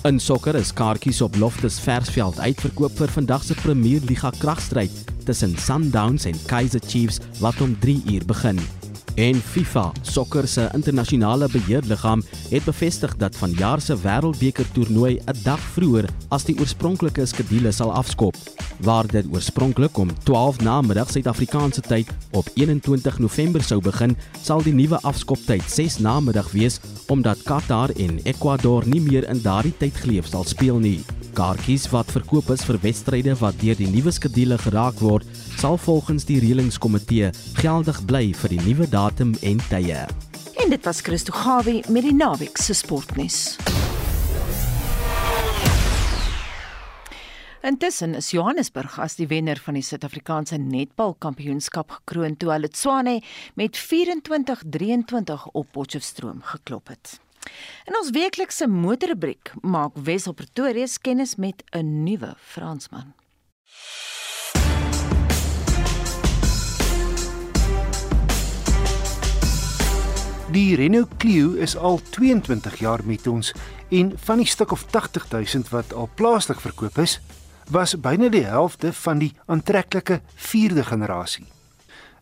[0.06, 4.92] In sokker is kaartjies op Loftus Versveld uitverkoop vir vandag se Premier Liga kragstryd
[5.26, 8.60] tussen Sundowns en Kaizer Chiefs wat om 3 uur begin.
[9.18, 15.60] En FIFA, sokker se internasionale beheerliggaam, het bevestig dat vanjaar se Wêreldbeker toernooi 'n dag
[15.74, 18.36] vroeër as die oorspronklike skedule sal afskop.
[18.80, 24.74] Waar dit oorspronklik om 12 namiddag Suid-Afrikaanse tyd op 21 November sou begin, sal die
[24.74, 30.44] nuwe afskoptyd 6 namiddag wees omdat Qatar en Ecuador nie meer in daardie tydgleef sal
[30.44, 31.00] speel nie.
[31.36, 36.24] Kaartjies wat verkoop is vir wedstryde wat deur die nuwe skedule geraak word, sal volgens
[36.28, 40.04] die reëlingskomitee geldig bly vir die nuwe datum en tye.
[40.56, 43.56] En dit was Christo Gawie met die naweek se sportnuus.
[47.66, 53.16] Intussen is Johannesburg as die wenner van die Suid-Afrikaanse netbalkampioenskap gekroon toe hulle Tswane
[53.58, 57.16] met 24-23 op Potchefstroom geklop het.
[57.90, 63.14] In ons weeklikse motorrubriek maak Wessel Pretorius kennis met 'n nuwe Fransman.
[70.52, 73.52] Die Renault Clio is al 22 jaar met ons
[73.90, 77.20] en van die stuk of 80000 wat al plaaslik verkoop is,
[77.70, 81.46] was byna die helfte van die aantreklike 4de generasie.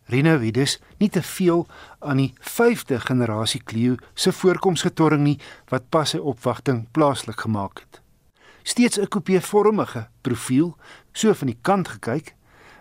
[0.05, 1.67] Renault het dus nie te veel
[1.99, 5.37] aan die 5de generasie Clio se voorkoms getorring nie
[5.69, 8.01] wat pas sy opwagting plaaslik gemaak het.
[8.63, 10.77] Steeds 'n coupe-vormige profiel,
[11.13, 12.35] so van die kant gekyk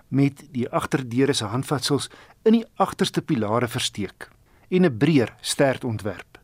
[0.09, 2.09] met die agterdeure se handvatsels
[2.43, 4.31] in die agterste pilare versteek
[4.71, 6.39] en 'n breër stert ontwerp.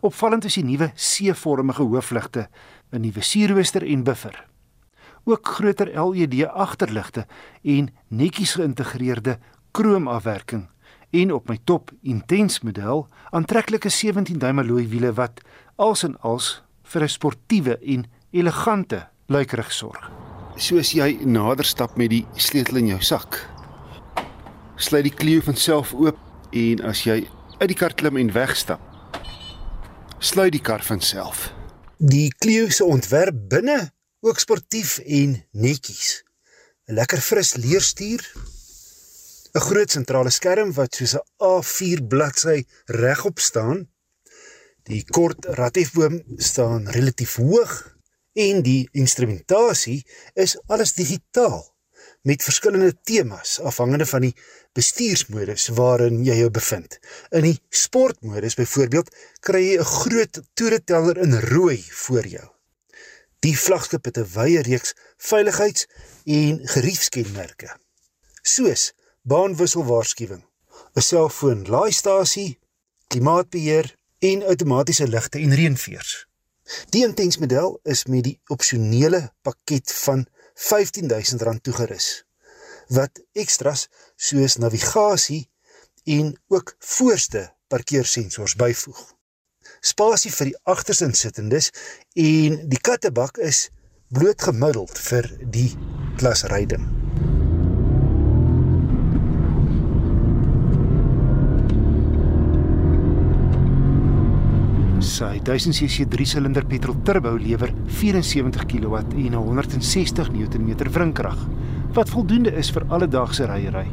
[0.00, 2.48] Opvallend is die nuwe C-vormige hoofligte,
[2.92, 4.53] 'n nuwe sierrooster en buffer.
[5.24, 7.26] Ook groter LED agterligte
[7.62, 9.38] en netjies geïntegreerde
[9.70, 10.68] kroomafwerking
[11.10, 15.40] en op my top intens model aantreklike 17 duim alloy wiele wat
[15.76, 20.10] als en als vir 'n sportiewe en elegante luikerig sorg.
[20.56, 23.48] Soos jy nader stap met die sleutel in jou sak,
[24.76, 26.18] sluit die Clio van self oop
[26.50, 28.80] en as jy uit die kar klim en wegstap,
[30.18, 31.52] sluit die kar van self.
[31.98, 33.93] Die Clio se ontwerp binne
[34.24, 36.24] ook sportief en netjies.
[36.88, 38.22] 'n Lekker fris leerstuur
[39.54, 42.64] 'n groot sentrale skerm wat soos 'n A4 bladsy
[43.02, 43.78] regop staan.
[44.88, 47.72] Die kort ratiefboom staan relatief hoog
[48.32, 51.62] en die instrumentasie is alles digitaal
[52.22, 54.36] met verskillende temas afhangende van die
[54.72, 56.98] bestuursmodus waarin jy jou bevind.
[57.30, 62.53] In die sportmodus byvoorbeeld kry jy 'n groot toereteller in rooi voor jou.
[63.44, 65.86] Die vlaggenskap het 'n wye reeks veiligheids-
[66.24, 67.76] en geriefskenmerke.
[68.42, 70.44] Soos baanwisselwaarskuwing,
[70.94, 72.58] 'n selfoon laaistasie,
[73.06, 76.26] klimaatbeheer en outomatiese ligte en reënveers.
[76.88, 82.24] Die intensmodel is met die opsionele pakket van R15000 toegerus
[82.88, 85.50] wat ekstras soos navigasie
[86.04, 89.13] en ook voorste parkeersensors byvoeg.
[89.84, 91.66] Spasie vir die agterste insittendes
[92.16, 93.66] en die kattebak is
[94.16, 95.66] blootgemiddeld vir die
[96.16, 96.86] klasryding.
[105.04, 111.44] Sy 1000cc 3-silinder petrol turbo lewer 74 kW en 160 Nm wrinkrag,
[111.92, 113.84] wat voldoende is vir alledaagse ryery.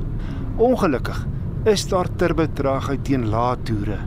[0.55, 1.19] Ongelukkig
[1.67, 3.99] is daar turbo traagheid teen lae toere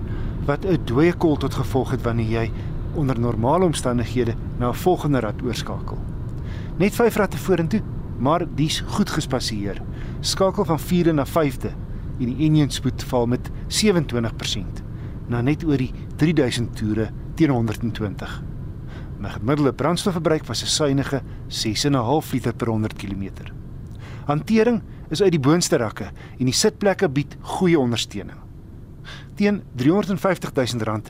[0.45, 2.51] wat 'n dooie kol tot gevolg het wanneer jy
[2.95, 5.99] onder normale omstandighede na 'n volgende rad oorskakel.
[6.77, 7.83] Net 5 radde vorentoe,
[8.19, 9.83] maar dis goed gespasseer.
[10.21, 11.71] Skakel van 4de na 5de
[12.19, 14.83] en die enjin spoed val met 27%
[15.29, 18.43] na net oor die 3000 toere teen 120.
[19.19, 23.31] My gemiddelde brandstofverbruik was 'n suiwige 6.5 liter per 100 km.
[24.27, 28.44] Hantering is uit die boonste rakke en die sitplekke bied goeie ondersteuning.
[29.35, 31.01] Teen R350 000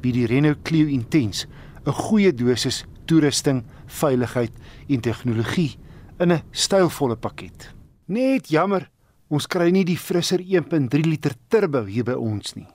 [0.00, 1.46] bied die Renault Clio Intense
[1.84, 4.52] 'n goeie dosis toerusting, veiligheid
[4.88, 5.76] en tegnologie
[6.18, 7.74] in 'n stylvolle pakket.
[8.06, 8.90] Net jammer,
[9.28, 12.68] ons kry nie die frisser 1.3 liter turbo hier by ons nie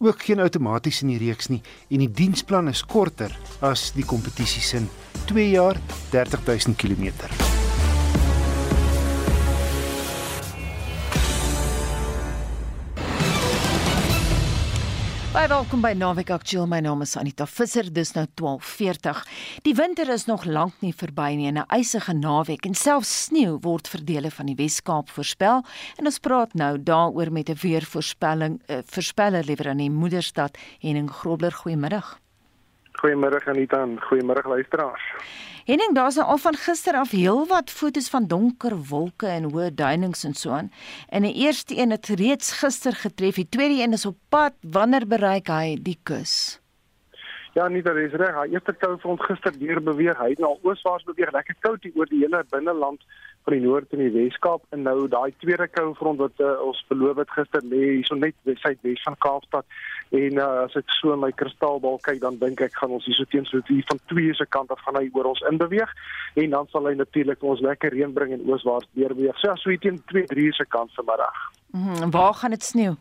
[0.00, 4.64] ook geen outomaties in die reeks nie en die diensplan is korter as die kompetisie
[4.64, 4.80] se
[5.28, 5.80] 2 jaar
[6.14, 7.12] 30000 km.
[15.30, 16.64] Baie welkom by Naweek Aktueel.
[16.66, 17.86] My naam is Anita Visser.
[17.94, 19.20] Dis nou 12:40.
[19.62, 23.58] Die winter is nog lank nie verby nie en 'n eisige naweek en selfs sneeu
[23.62, 25.62] word vir dele van die Wes-Kaap voorspel.
[25.98, 31.10] En ons praat nou daaroor met 'n weervoorspelling, uh, voorspeller liewer aan die Moederstad Henning
[31.10, 31.52] Grobler.
[31.52, 32.18] Goeiemiddag.
[32.98, 35.04] Goeiemôre Anita en goeiemôre luisteraars.
[35.64, 40.24] Henning, daar's nou al van gister af heelwat fotos van donker wolke en hoë duinings
[40.24, 40.72] en so aan.
[41.08, 44.56] En die eerste een het reeds gister getref, die tweede een is op pad.
[44.60, 46.58] Wanneer bereik hy die kus?
[47.54, 48.34] Ja, nie dat is reg.
[48.34, 50.18] Hy eerste kou front gister deur beweeg.
[50.18, 53.02] Hy het nou ooswaarts beweeg, lekker koud hier oor die hele binneland
[53.50, 56.78] van die noord en die Weskaap en nou daai tweede kou front wat uh, ons
[56.90, 59.66] beloof het gister lê hierso net suidwes van Kaapstad
[60.14, 63.46] en uh, as ek so my kristalbal kyk dan dink ek gaan ons hierso teen
[63.50, 65.90] so hier van twee se kant af gaan hy oor ons inbeweeg
[66.44, 69.38] en dan sal hy natuurlik ons lekker reën bring en ooswaarts deur beweeg.
[69.42, 71.46] So as so teen 2 3 se kant vanmiddag.
[71.74, 72.94] Mhm, waar gaan dit sneeu?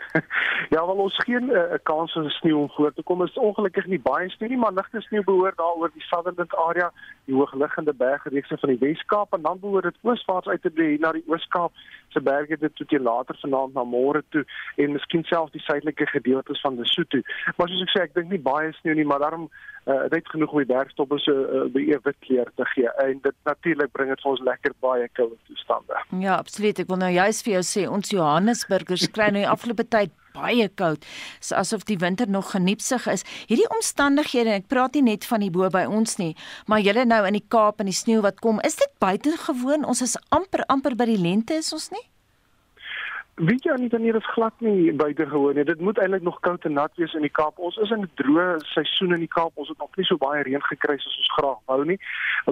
[0.74, 3.22] ja, wel ons geen 'n uh, kans vir sneeu om voor te kom.
[3.22, 6.92] Is ongelukkig nie baie sneeu maar ligte sneeu behoort daar oor die Sutherland area,
[7.24, 11.12] die hoogliggende bergreekse van die Wes-Kaap en dan behoort dit ooswaarts uit te brei na
[11.12, 11.72] die Oos-Kaap
[12.12, 14.44] se berge dit tot jy later vanaand na môre toe
[14.76, 17.22] en miskien selfs die suidelike gedeeltes van Lesotho.
[17.58, 20.54] Maar soos ek sê, ek dink nie baie sneeu nie, maar daarom uh, dit genoeg
[20.54, 24.24] om die bergstoppe so uh, baie wit kleur te gee en dit natuurlik bring dit
[24.24, 26.02] vir ons lekker baie koue toestande.
[26.22, 26.82] Ja, absoluut.
[26.82, 30.68] Ek wil nou juist vir jou sê ons Johannesburgers kry nou die afgelope tyd baie
[30.68, 31.04] koud,
[31.40, 33.26] so asof die winter nog geniepsig is.
[33.50, 36.32] Hierdie omstandighede, ek praat nie net van die bo by ons nie,
[36.66, 39.84] maar julle nou in die Kaap en die sneeu wat kom, is dit buitengewoon?
[39.88, 42.06] Ons is amper amper by die lente is ons nie?
[43.40, 45.64] Weet jy nie dan hier is glad nie buitengewoon nie.
[45.64, 47.56] Dit moet eintlik nog koud en nat wees in die Kaap.
[47.56, 49.52] Ons is in 'n droë seisoen in die Kaap.
[49.54, 51.98] Ons het nog nie so baie reën gekry soos ons graag wou nie.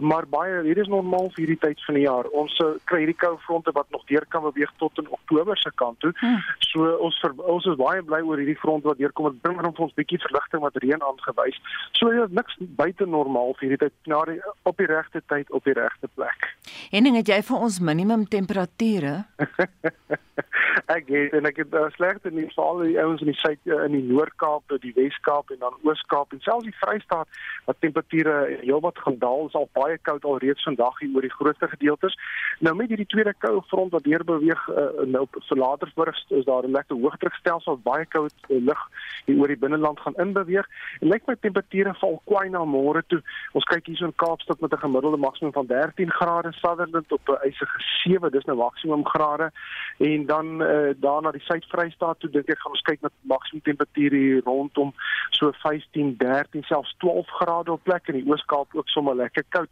[0.01, 2.25] Maar baie hier is normaal vir hierdie tyd van die jaar.
[2.33, 5.71] Ons uh, kry hierdie koue fronte wat nog deur kan beweeg tot in Oktober se
[5.75, 6.13] kant toe.
[6.17, 6.41] Hmm.
[6.59, 9.33] So ons ver, ons is baie bly oor hierdie front wat deurkom.
[9.33, 11.61] Dit bring vir ons bietjie verligting wat reën aangewys.
[11.93, 15.65] So ja, niks buite normaal vir hierdie tyd na die op die regte tyd op
[15.65, 16.57] die regte plek.
[16.91, 19.25] Henning, het jy vir ons minimum temperature?
[20.97, 23.61] ek het en ek het uh, slegte nuus vir al die ouens in die suid
[23.71, 28.37] uh, in die Noord-Kaap, die Wes-Kaap en dan Oos-Kaap en selfs die Vrystaat wat temperature
[28.63, 29.47] heelwat gaan daal.
[29.47, 32.17] Dit is al baie koud alreeds vandag hier oor die grootste gedeeltes.
[32.61, 36.67] Nou met hierdie tweede koue front wat deur beweeg uh, nou vir laterburg is daar
[36.67, 38.83] 'n lekker hoëdrukstelsel wat baie koud uh, lug
[39.27, 40.67] hier oor die binneland gaan inbeweeg.
[41.01, 43.23] En lyk my temperature val kwai na môre toe.
[43.53, 47.29] Ons kyk hier so in Kaapstad met 'n gemiddelde maksimum van 13 grade, Sutherland op
[47.29, 49.51] 'n eisige 7, dis nou maksimum grade
[49.99, 52.31] en dan uh, daar na die Suid-Vrystaat toe.
[52.31, 54.95] Dink ek gaan ons kyk met maksimum temperature hier rondom
[55.37, 59.71] so 15, 13, selfs 12 grade op plek in die Oos-Kaap ook sommer lekker koud.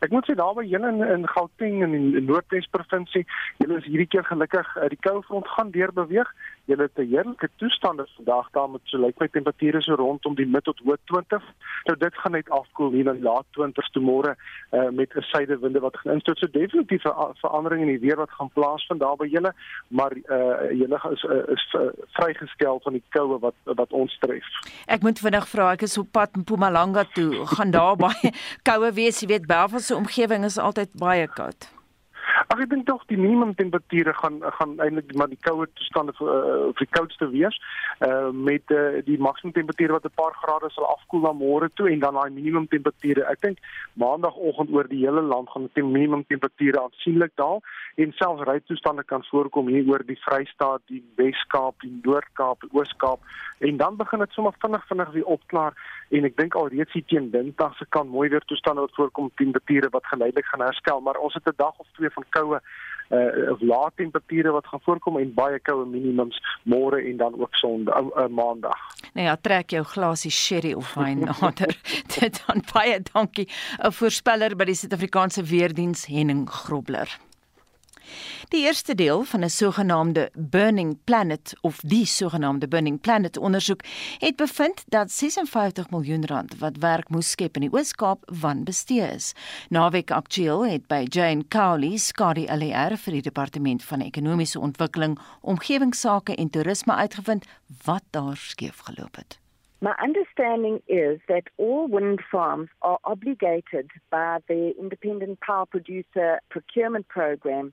[0.00, 3.26] Ek moet sê daar by julle in, in Gauteng en in die Noordwes provinsie,
[3.60, 6.30] julle is hierdie keer gelukkig uh, die koue front gaan deur beweeg
[6.70, 10.64] julle te heerlike toestande vandag daar met so lyk my temperature so rondom die mid
[10.64, 11.46] tot hoë 20.
[11.88, 15.26] Nou dit gaan net afkoel hier na die laat 20s toe môre uh, met 'n
[15.32, 16.38] suidewinde wat gaan instoot.
[16.38, 19.52] So definitief 'n verandering in die weer wat gaan plaasvind daar by julle,
[19.88, 24.46] maar uh, julle is uh, is uh, vrygestel van die koue wat wat ons tref.
[24.86, 27.46] Ek moet vinnig vra, ek is op pad in Mpumalanga toe.
[27.46, 31.79] Gaan daar baie koue wees, jy weet Belfast se omgewing is altyd baie koud.
[32.48, 36.70] Ag ek dink tog die minimum temperature gaan gaan eintlik maar die koue toestande uh,
[36.72, 37.56] vir die koudste wees.
[38.06, 41.90] Uh met uh, die maksimum temperature wat 'n paar grade sal afkoel na môre toe
[41.90, 43.26] en dan daai minimum temperature.
[43.28, 43.58] Ek dink
[43.92, 47.60] maandagooggend oor die hele land gaan die minimum temperature aansienlik daal
[47.96, 53.20] en selfs rytoestande kan voorkom hier oor die Vrystaat, die Wes-Kaap, die Noord-Kaap, die Oos-Kaap
[53.60, 55.74] en dan begin dit sommer vinnig vinnig weer opklaar
[56.08, 59.90] en ek dink alreeds hier teen Dinsdag se kan mooi weer toestande wat voorkom temperature
[59.92, 62.60] wat geleidelik gaan herstel, maar ons het 'n dag of twee van koue
[63.10, 67.54] uh of lae temperature wat gaan voorkom en baie koue minimums môre en dan ook
[67.58, 68.84] sonde uh, uh, maandag.
[69.14, 71.74] Nou ja, trek jou glasie sherry of wyn nader.
[72.14, 73.48] Dit dan baie dankie.
[73.82, 77.18] 'n Voorspeller by die Suid-Afrikaanse Weerdiens Henning Grobler.
[78.48, 83.80] Die eerste deel van 'n sogenaamde Burning Planet of die sogenaamde Burning Planet ondersoek
[84.18, 89.32] het bevind dat 56 miljoen rand wat werk moes skep in die Oos-Kaap wanbestee is.
[89.68, 96.34] Naweek Aktueel het by Jane Cowley, Scotty LR vir die departement van ekonomiese ontwikkeling, omgewingsake
[96.34, 97.46] en toerisme uitgevind
[97.84, 99.38] wat daar skeef geloop het.
[99.82, 107.08] My understanding is that all wind farms are obligated by the Independent Power Producer Procurement
[107.08, 107.72] Program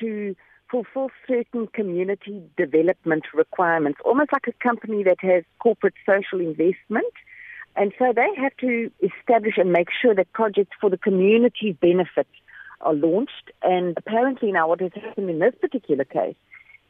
[0.00, 0.34] to
[0.70, 7.12] fulfill certain community development requirements, almost like a company that has corporate social investment.
[7.76, 12.26] And so they have to establish and make sure that projects for the community's benefit
[12.80, 13.50] are launched.
[13.62, 16.36] And apparently now what has happened in this particular case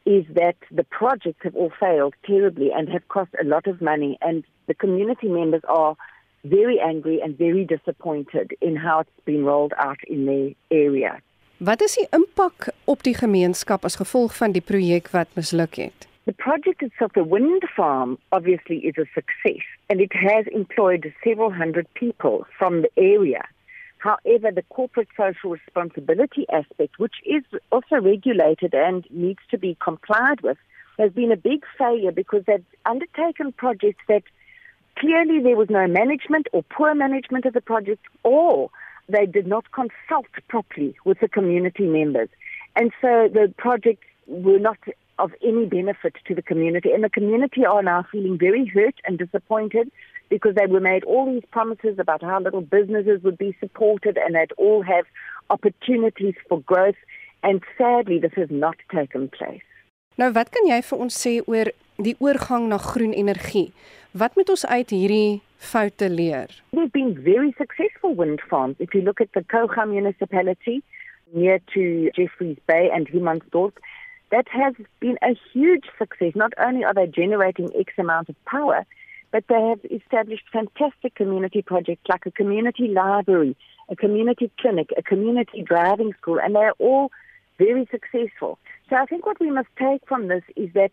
[0.04, 4.16] is that the projects have all failed terribly and have cost a lot of money
[4.22, 5.96] and the community members are
[6.44, 11.20] very angry and very disappointed in how it's been rolled out in their area.
[11.58, 16.04] Wat is die impak op die gemeenskap as gevolg van die projek wat misluk het?
[16.28, 21.50] The project itself, the wind farm, obviously is a success and it has employed several
[21.50, 23.40] hundred people from the area.
[24.04, 27.42] However, the corporate social responsibility aspect, which is
[27.72, 30.58] also regulated and needs to be complied with,
[30.98, 34.24] has been a big failure because they've undertaken projects that
[34.98, 38.68] clearly there was no management or poor management of the project or
[39.08, 42.28] they did not consult properly with the community members.
[42.74, 44.78] And so the projects were not
[45.18, 46.92] of any benefit to the community.
[46.92, 49.90] And the community are now feeling very hurt and disappointed
[50.28, 54.34] because they were made all these promises about how little businesses would be supported and
[54.34, 55.04] they'd all have
[55.50, 56.96] opportunities for growth.
[57.42, 59.62] And sadly, this has not taken place.
[60.16, 63.72] Nou wat kan jy vir ons sê oor die oorgang na groen energie?
[64.10, 66.52] Wat moet ons uit hierdie foute leer?
[66.72, 68.76] There've been very successful wind farms.
[68.78, 70.82] If you look at the Kocha municipality
[71.32, 73.76] near to Jeffreys Bay and Himansdorp,
[74.30, 76.32] that has been a huge success.
[76.34, 78.84] Not only are they generating X amount of power,
[79.30, 83.56] but they have established fantastic community projects like a community library,
[83.88, 87.10] a community clinic, a community driving school, and they're all
[87.58, 88.58] very successful.
[88.88, 90.90] So I think what we must take from this is that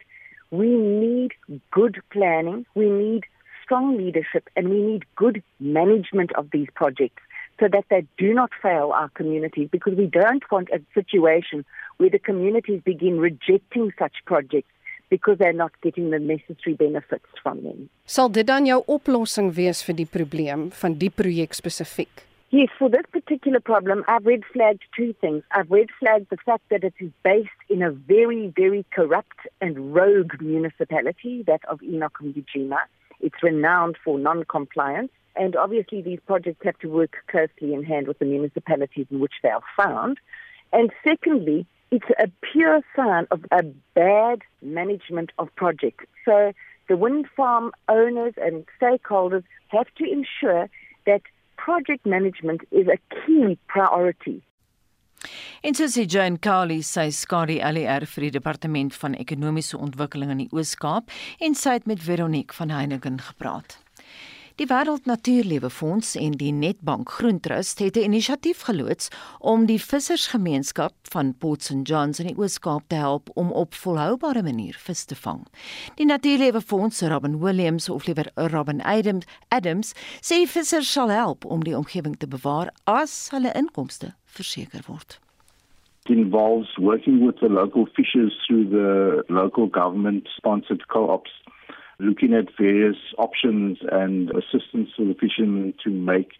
[0.51, 1.31] we need
[1.71, 3.23] good planning, we need
[3.63, 7.21] strong leadership, and we need good management of these projects
[7.59, 11.63] so that they do not fail our communities because we don't want a situation
[11.97, 14.69] where the communities begin rejecting such projects
[15.09, 17.89] because they're not getting the necessary benefits from them.
[18.05, 22.25] Sal dit dan jou oplossing wees vir die probleem van die projek spesifiek?
[22.55, 25.41] Yes, for this particular problem, I've red flagged two things.
[25.49, 29.91] I've red flagged the fact that it is based in a very, very corrupt and
[29.91, 32.77] rogue municipality, that of Enoch Mujima.
[33.21, 35.09] It's renowned for non-compliance.
[35.35, 39.33] And obviously these projects have to work closely in hand with the municipalities in which
[39.41, 40.19] they are found.
[40.71, 43.63] And secondly, it's a pure sign of a
[43.95, 46.05] bad management of projects.
[46.23, 46.53] So
[46.87, 50.69] the wind farm owners and stakeholders have to ensure
[51.07, 51.23] that
[51.65, 54.41] project management is a key priority.
[55.61, 60.43] En soos die Jane Carley sy skadu LER vir die departement van ekonomiese ontwikkeling in
[60.43, 63.77] die Oos-Kaap en sy het met Veronique van Heiningen gepraat.
[64.57, 70.93] Die Wêreld Natuurlewe Fonds en die Netbank Groentrust het 'n inisiatief geloods om die vissersgemeenskap
[71.01, 75.15] van Port St Johns in die Oos-Kaap te help om op volhoubare manier vis te
[75.15, 75.47] vang.
[75.95, 81.45] Die Natuurlewe Fonds se Robin Williams of liewer Robin Adams, Adams sê vissers sal help
[81.45, 85.19] om die omgewing te bewaar as hulle inkomste verseker word.
[86.05, 91.43] It involves working with the local fishers through the local government sponsored co-ops
[91.99, 96.31] looking at various options and assistance to the fishermen to make,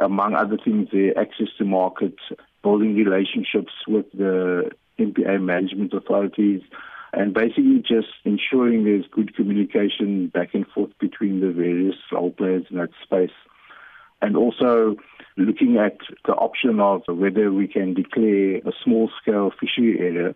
[0.00, 2.16] among other things, their access to market,
[2.62, 6.62] building relationships with the MPA management authorities,
[7.12, 12.66] and basically just ensuring there's good communication back and forth between the various role players
[12.70, 13.30] in that space.
[14.20, 14.96] And also
[15.36, 20.34] looking at the option of whether we can declare a small scale fishery area,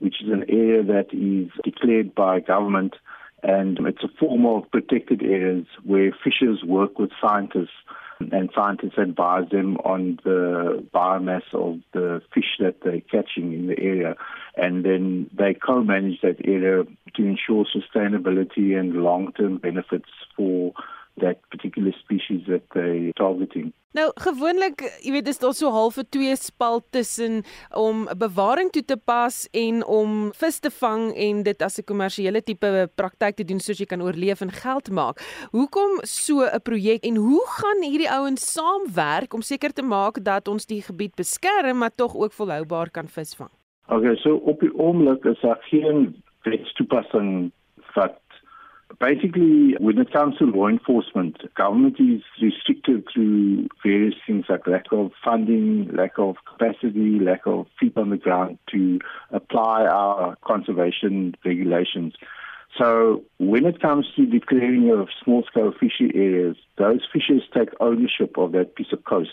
[0.00, 2.96] which is an area that is declared by government
[3.42, 7.72] and it's a form of protected areas where fishers work with scientists
[8.30, 13.78] and scientists advise them on the biomass of the fish that they're catching in the
[13.78, 14.14] area.
[14.56, 16.84] And then they co-manage that area
[17.16, 20.72] to ensure sustainability and long-term benefits for
[21.20, 23.72] that particular species that they targeting.
[23.92, 27.44] Nou gewoonlik, jy weet, is daar so half 'n twee spalt tussen
[27.76, 32.42] om bewaring toe te pas en om vis te vang en dit as 'n kommersiële
[32.42, 35.20] tipe praktyk te doen soos jy kan oorleef en geld maak.
[35.50, 40.48] Hoekom so 'n projek en hoe gaan hierdie ouens saamwerk om seker te maak dat
[40.48, 43.50] ons die gebied beskerm maar tog ook volhoubaar kan visvang?
[43.88, 47.52] Okay, so op die oomblik is daar geen wetstoepassing
[47.94, 48.21] wat
[48.98, 54.86] Basically, when it comes to law enforcement, government is restricted through various things like lack
[54.92, 58.98] of funding, lack of capacity, lack of feet on the ground to
[59.30, 62.14] apply our conservation regulations.
[62.78, 68.52] So when it comes to declaring of small-scale fishery areas, those fishers take ownership of
[68.52, 69.30] that piece of coast.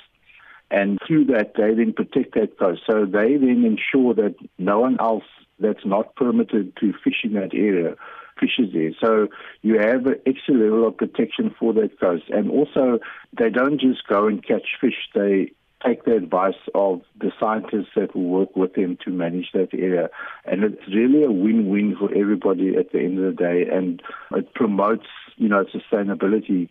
[0.72, 2.82] And through that, they then protect that coast.
[2.89, 5.24] So they then ensure that no one else
[5.60, 7.95] that's not permitted to fish in that area
[8.39, 8.91] fishes there.
[9.01, 9.27] So
[9.61, 12.25] you have an extra level of protection for that coast.
[12.29, 12.99] And also,
[13.37, 15.51] they don't just go and catch fish, they
[15.85, 20.09] take the advice of the scientists that will work with them to manage that area.
[20.45, 24.53] And it's really a win-win for everybody at the end of the day, and it
[24.53, 26.69] promotes, you know, sustainability.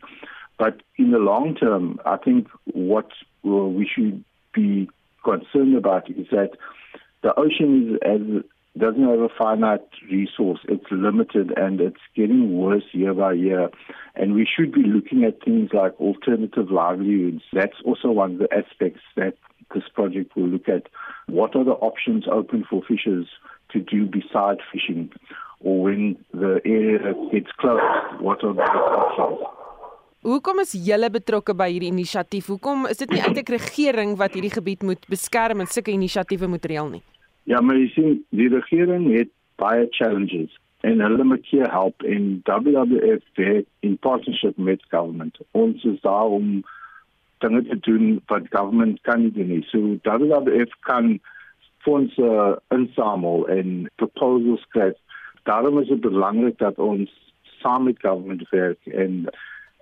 [0.59, 3.09] But in the long term, I think what
[3.47, 4.91] uh, we should be
[5.25, 6.51] concerned about is that
[7.23, 8.45] the ocean is as
[8.79, 10.61] doesn't have a finite resource.
[10.69, 13.71] It's limited and it's getting worse year by year.
[14.15, 17.43] And we should be looking at things like alternative livelihoods.
[17.53, 19.35] That's also one of the aspects that
[19.75, 20.89] this project will look at.
[21.27, 23.27] What are the options open for fishers
[23.73, 25.11] to do beside fishing?
[25.61, 29.47] Or when the area gets closed, what are the options?
[30.25, 32.49] Hoekom is julle betrokke by hierdie inisiatief?
[32.51, 36.67] Hoekom is dit nie eintlik regering wat hierdie gebied moet beskerm en sulke inisiatiewe moet
[36.67, 37.03] reël nie?
[37.49, 40.53] Ja, maar jy sien, die regering het baie challenges
[40.85, 43.41] en hulle moet hier help in WWF
[43.81, 45.39] in partnership met government.
[45.51, 46.61] Ons is daar om
[47.39, 49.65] dinge te doen wat government kan nie doen.
[49.71, 51.19] So WWF kan
[51.87, 55.01] fondse insamel en proposals skryf.
[55.49, 57.11] Daarom is dit belangrik dat ons
[57.63, 59.25] saam met government werk en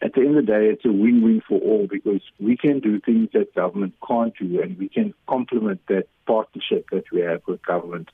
[0.02, 3.00] at the end of the day, it's a win-win for all because we can do
[3.00, 7.62] things that government can't do and we can complement that partnership that we have with
[7.62, 8.10] government.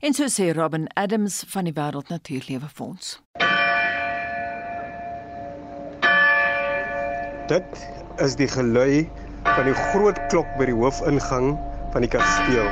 [0.00, 3.22] En so sê Robin Adams van die Wêreld Natuurlewe Fonds.
[7.48, 7.88] Dit
[8.22, 9.08] is die gelui
[9.44, 11.54] van die groot klok by die hoofingang
[11.92, 12.68] van die kasteel.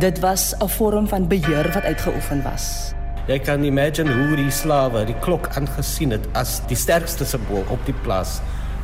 [0.00, 2.94] Dit was 'n vorm van beheer wat uitgeoefen was.
[3.30, 7.78] Jy kan imagine hoe die slawe die klok aangesien het as die sterkste simbool op
[7.86, 8.40] die plaas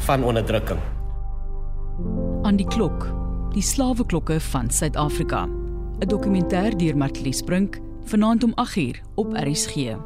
[0.07, 0.78] van onderdrukking.
[2.47, 3.09] Aan die klok,
[3.57, 5.49] die slaweklokke van Suid-Afrika.
[5.99, 9.99] 'n Dokumentêr deur Martlies Brink, vanaand om 8uur op RSG.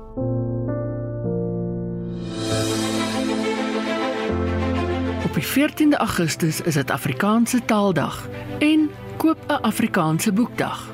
[5.25, 8.29] Op die 14de Augustus is dit Afrikaanse Taaldag
[8.59, 10.92] en koop 'n Afrikaanse boekdag.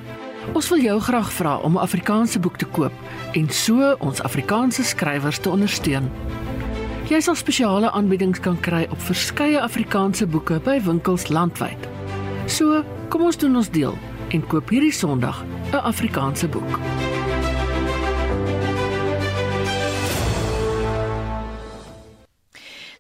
[0.53, 2.93] Ons wil jou graag vra om 'n Afrikaanse boek te koop
[3.33, 6.11] en so ons Afrikaanse skrywers te ondersteun.
[7.09, 11.89] Jy sal spesiale aanbiedings kan kry op verskeie Afrikaanse boeke by winkels landwyd.
[12.47, 16.79] So, kom ons doen ons deel en koop hierdie Sondag 'n Afrikaanse boek.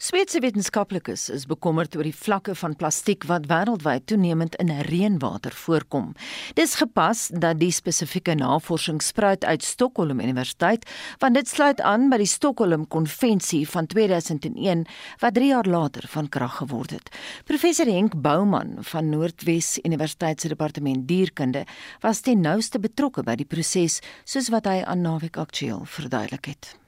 [0.08, 6.14] Sweedse wetenskaplikes is bekommerd oor die vlakke van plastiek wat wêreldwyd toenemend in reënwater voorkom.
[6.56, 10.88] Dis gepas dat die spesifieke navorsing spruit uit Stockholm Universiteit,
[11.20, 14.86] want dit sluit aan by die Stockholm Konvensie van 2001
[15.20, 17.12] wat 3 jaar later van krag geword het.
[17.44, 21.66] Professor Henk Bouman van Noordwes Universiteit se departement dierkunde
[22.00, 26.78] was ten nouste betrokke by die proses, soos wat hy aan Naweek Aktueel verduidelik het.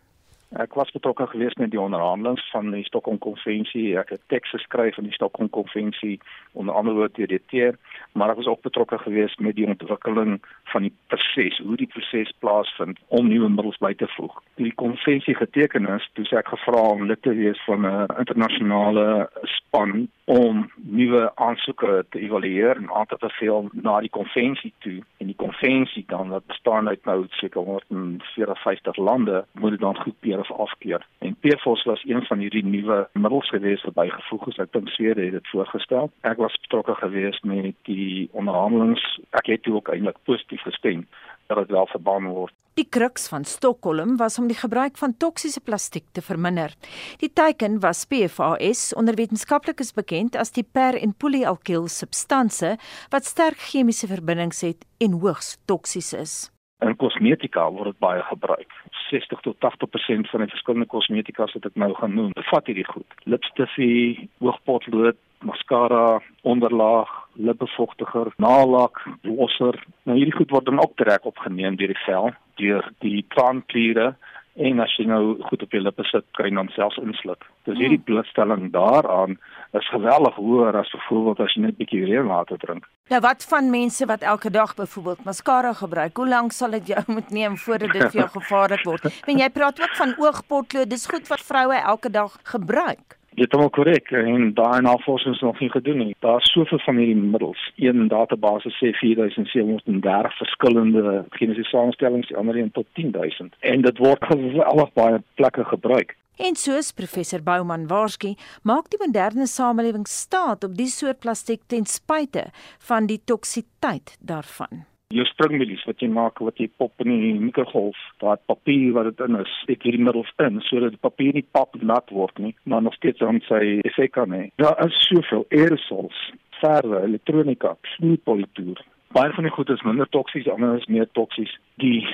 [0.51, 3.94] Ek was betrokke gewees met die onderhandelinge van die Stockholm Konvensie.
[3.98, 6.16] Ek het tekste geskryf van die Stockholm Konvensie
[6.59, 7.70] onder andere oor TDT,
[8.18, 10.40] maar ek was ook betrokke gewees met die ontwikkeling
[10.72, 14.34] van die proses, hoe die proses plaasvind om nuwe middels by te voeg.
[14.59, 18.11] Toe die konvensie geteken is, toe sê ek gevra om lid te wees van 'n
[18.18, 24.98] internasionale span om nuwe aansoeke te evalueer en aan te beveel na die konvensie toe.
[25.18, 30.39] En die konvensie dan wat bestaan uit nou seker 154 lande, moet dit dan goedkeur
[30.41, 31.07] of afkeur.
[31.18, 34.61] En PFOS was een van hierdie nuwe middels gewees wat bygevoeg is.
[34.62, 36.11] Ek dink Swede het dit voorgestel.
[36.26, 39.01] Ek was betrokke gewees met die onderhandelinge.
[39.30, 41.07] Ek het ook eintlik positief gestem
[41.47, 42.55] dat dit wel verbân word.
[42.78, 46.72] Die kruks van Stockholm was om die gebruik van toksiese plastiek te verminder.
[47.18, 52.76] Die teiken was PFAS, onder wetenskaplikes bekend as die per- en polyalkyl substansie
[53.11, 56.34] wat sterk chemiese verbindings het en hoogs toksies is.
[56.81, 58.72] In kosmetika word dit baie gebruik.
[59.11, 63.18] 60 tot 80% van die verskillende kosmetika wat ek nou gaan noem, bevat hierdie goed.
[63.28, 69.76] Lipstifie, oogpotlood, mascara, onderlaag, lipbevochtiger, naalak, losser.
[70.09, 74.14] Nou hierdie goed word dan ook direk opgeneem deur die vel, deur die tandkliere
[74.61, 77.46] en as jy nou goed op jou lippe sit, kan jy dan selfs insluk.
[77.68, 79.38] Dus hierdie blootstelling daaraan
[79.78, 82.88] is geweldig hoër as byvoorbeeld as jy net 'n bietjie reënwater drink.
[83.11, 86.16] Nou wat van mense wat elke dag byvoorbeeld mascara gebruik?
[86.16, 89.02] Hoe lank sal dit jou moet neem voordat dit vir jou gevaarlik word?
[89.26, 93.19] Want jy praat ook van oogpotlood, dis goed wat vroue elke dag gebruik.
[93.35, 96.16] Dit is ook korrek en daai navorsing is nog nie gedoen nie.
[96.18, 97.72] Daar's soveel van hierdie middels.
[97.76, 103.55] Een database sê 4730 verskillende chemiese samestellings, die ander een tot 10000.
[103.61, 106.16] En dit word geweldig baie plekke gebruik.
[106.41, 111.85] En soos professor Bouman waarsku, maak die moderne samelewing staat op die soort plastiek ten
[111.87, 112.47] spyte
[112.91, 114.89] van die toksiteit daarvan.
[115.11, 119.24] Jou springmielies wat jy maak wat jy pop in die mikrogolf, daai papier wat dit
[119.26, 122.84] in is, steek hierdie middels in sodat die papier nie pap nat word nie, maar
[122.86, 124.44] nog steeds aan sy effek kan hê.
[124.62, 126.22] Daar is soveel aerosols
[126.61, 128.84] verwe, elektronika, snoeppolitoer.
[129.16, 131.58] Baie van die goed is minder toksies, ander is meer toksies.
[131.82, 132.06] Die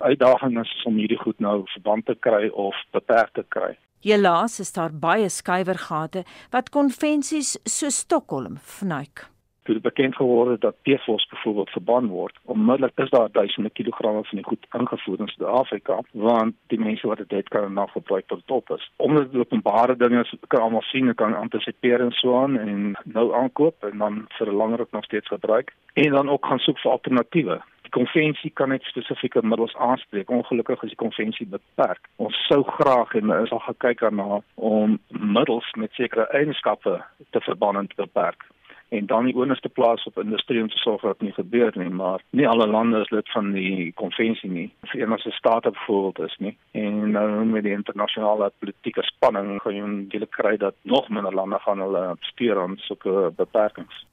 [0.00, 3.74] uitdaging is om hierdie goed nou verband te kry of beperk te kry.
[4.06, 6.24] Helaas is daar baie skuiwergate
[6.54, 9.28] wat konvensies so Stockholm vernuik
[9.68, 14.24] toe dit bekend geword het dat PFOS byvoorbeeld verbân word, onmiddellik is daar duisende kilogramme
[14.24, 18.46] van die goed ingevoer in Suid-Afrika, want die mense wat dit kan nog gebruik tot
[18.46, 18.90] top is.
[18.96, 23.34] Omdat dit openbare dinge is, kan almal sien, kan antisipeer en so aan en nou
[23.34, 26.78] aankoop en dan vir 'n langer tyd nog steeds gebruik en dan ook gaan soek
[26.78, 27.60] vir alternatiewe.
[27.82, 30.30] Die konvensie kan net spesifieke middels aanspreek.
[30.30, 32.00] Ongelukkig is die konvensie beperk.
[32.16, 37.76] Ons sou graag en is al gekyk daarna om middels met sekere eienskappe te verbân
[37.76, 38.44] en te beperk
[38.88, 41.88] en dan die onus te plaas op industrie om te sorg dat nie gebeur nie
[41.88, 44.68] maar nie alle lande is lid van die konvensie nie.
[44.90, 46.56] Vir enige staat byvoorbeeld is nie.
[46.72, 51.58] En nou met die internasionale politieke spanning gaan jy dele kry dat nog minder lande
[51.58, 54.06] gaan hulle stuur aan sulke beperkings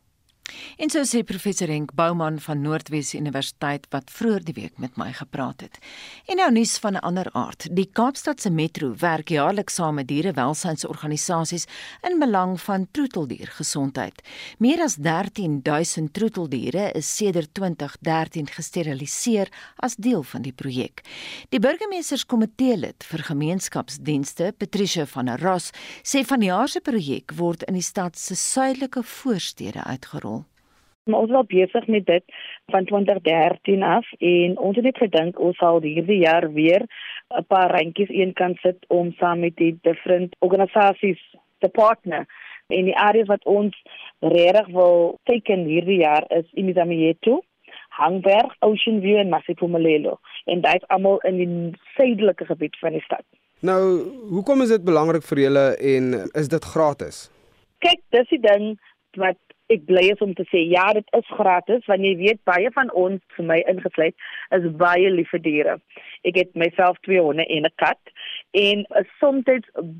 [0.77, 5.11] En so sê professor Henk Bouman van Noordwes Universiteit wat vroeër die week met my
[5.13, 5.77] gepraat het.
[6.27, 7.67] En nou nuus van 'n ander aard.
[7.71, 11.65] Die Kaapstadse Metro werk jaarliks saam met dierewelsynsorganisasies
[12.01, 14.21] in belang van troeteldiergesondheid.
[14.57, 21.01] Meer as 13000 troeteldiere is sedert 2013 gesteriliseer as deel van die projek.
[21.49, 25.71] Die burgemeesterskomitee lid vir gemeenskapsdienste, Patricia van der Ros,
[26.03, 30.44] sê vanjaar se projek word in die stad se suidelike voorstede uitgerol.
[31.05, 32.23] Maar ons was besig met dit
[32.65, 36.85] van 2013 af en ons het net gedink ons sal hierdie jaar weer
[37.29, 41.21] 'n paar randjies een kan sit om saam met die different organisasies
[41.59, 42.25] te partner.
[42.67, 43.81] En die areas wat ons
[44.19, 47.43] regtig wil teken hierdie jaar is Imizamieto,
[47.89, 53.01] Hangberg, Ocean View en Masipumalelo en dit is almal in die suidelike gebied van die
[53.01, 53.23] stad.
[53.59, 53.81] Nou,
[54.29, 57.29] hoekom is dit belangrik vir julle en is dit gratis?
[57.77, 58.79] Kyk, dis die ding
[59.15, 59.37] wat
[59.73, 62.91] ek bly is om te sê ja, dit is gratis want jy weet baie van
[62.93, 64.15] ons vir my ingesluit
[64.57, 65.75] is baie lief vir diere.
[66.27, 68.13] Ek het myself twee honde en 'n kat
[68.53, 68.85] en
[69.19, 69.49] soms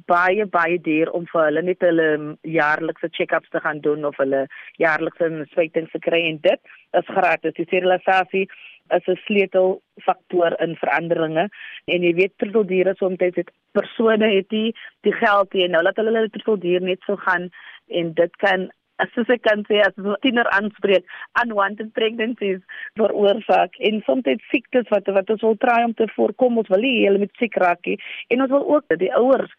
[0.07, 4.45] baie baie duur om vir hulle net hulle jaarlikse check-ups te gaan doen of hulle
[4.77, 6.61] jaarlikse inspuitings te kry en dit
[6.93, 7.53] is gratis.
[7.53, 8.47] Die sterilisasie
[8.89, 11.49] is 'n sleutelfaktor in veranderinge
[11.85, 16.13] en jy weet troeteldiere soms het persone het die die geld hier nou laat hulle
[16.13, 17.49] hulle troeteldier net so gaan
[17.87, 18.69] en dit kan
[19.03, 21.07] as jy kan sê as jy tiener aanspreek
[21.43, 22.61] unwanted pregnancies
[22.99, 26.61] veroorsaak en soms siektes wat wat ons wil try om te voorkom.
[26.61, 27.97] Ons wil nie hulle met siek raak nie.
[28.29, 29.51] En ons wil ook die ouers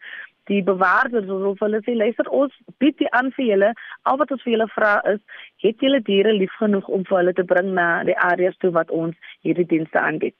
[0.47, 3.71] die bewaarders ons wil hulle sê luister ons bied dit aan vir julle.
[4.09, 5.21] Al wat ons vir julle vra is
[5.65, 8.93] het julle diere lief genoeg om vir hulle te bring na die areas toe wat
[9.03, 10.37] ons hierdie dienste aanbied?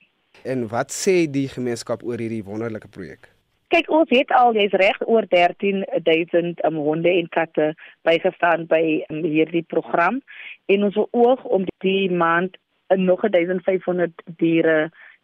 [0.48, 3.32] En wat sê die gemeenskap oor hierdie wonderlike projek
[3.68, 7.66] Kyk, ons het al jy's reg oor 13000 um, honde en katte
[8.08, 8.80] bygestaan by
[9.12, 10.22] um, hierdie program.
[10.72, 14.78] En ons oog om die maand uh, nog 1500 diere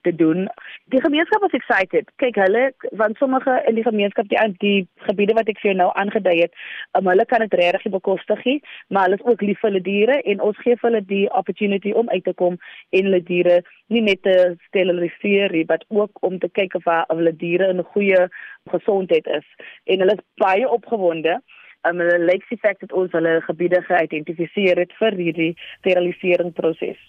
[0.05, 0.49] te doen.
[0.93, 2.11] Die gemeenskap was excited.
[2.23, 2.65] Kyk, hulle
[3.01, 6.53] van sommige in die gemeenskap die die gebiede wat ek vir jou nou aangedui het,
[6.99, 8.45] um, hulle kan dit regtig bekostig,
[8.89, 12.11] maar hulle is ook lief vir hulle diere en ons gee hulle die opportunity om
[12.13, 12.59] uit te kom
[12.91, 13.61] en hulle diere
[13.93, 14.37] nie net te
[14.69, 18.29] steriliseer nie, maar ook om te kyk of hulle diere in goeie
[18.73, 19.47] gesondheid is.
[19.85, 21.41] En hulle is baie opgewonde.
[21.85, 25.53] Um, hulle lyk die feit dat ons hulle gebiede geïdentifiseer het vir hierdie
[25.83, 27.01] sterilisering proses.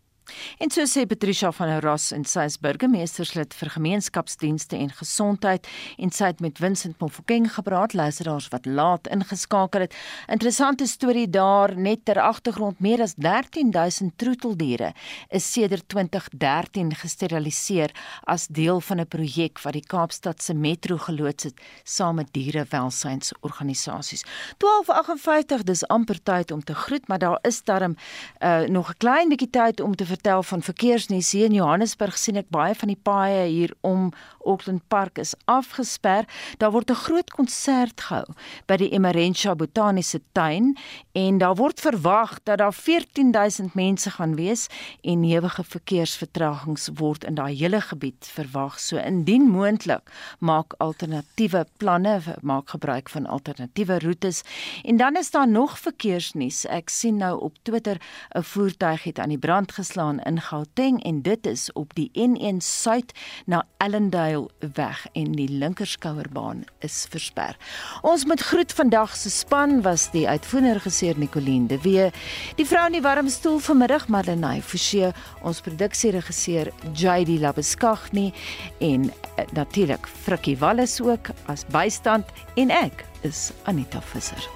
[0.57, 5.67] En so sê Patricia van der Ros en sy is burgemeesterslid vir gemeenskapsdienste en gesondheid
[6.01, 9.95] en sy het met Vincent Mofokeng gepraat luisteraars wat laat ingeskakel het.
[10.31, 14.93] Interessante storie daar net ter agtergrond meer as 13000 troeteldiere
[15.29, 21.43] is sedert 2013 gesteriliseer as deel van 'n projek wat die Kaapstad se metro geloods
[21.43, 24.23] het saam met dierewelsynsorganisasies.
[24.57, 27.95] 12:58 dis amper tyd om te groet, maar daar is darm
[28.39, 32.39] uh, nog 'n klein bietjie tyd om te vertel van verkeersnuus hier in Johannesburg sien
[32.39, 34.11] ek baie van die paaie hier om
[34.45, 36.27] Auckland Park is afgesper.
[36.61, 38.25] Daar word 'n groot konsert gehou
[38.67, 40.77] by die Emerentia Botaniese Tuin
[41.11, 44.67] en daar word verwag dat daar 14000 mense gaan wees
[45.03, 48.79] en ewige verkeersvertragings word in daai hele gebied verwag.
[48.79, 54.43] So indien moontlik, maak alternatiewe planne, maak gebruik van alternatiewe roetes.
[54.83, 56.65] En dan is daar nog verkeersnuus.
[56.65, 57.97] Ek sien nou op Twitter
[58.35, 62.11] 'n voertuig het aan die brand geslaan staan in Gauteng en dit is op die
[62.13, 63.11] N1 Suid
[63.45, 67.57] na Ellendale weg en die linkerskouerbaan is versper.
[68.01, 72.11] Ons moet groet vandag se span was die uitvoerende regisseur Nicoline de Wee,
[72.55, 75.09] die vrou in die warm stoel vanmiddag Madeleine Forsie,
[75.41, 78.31] ons produksieregisseur JD Labeskagni
[78.79, 84.54] en uh, natuurlik Frikkie Wallis ook as bystand en ek is Anita Visser.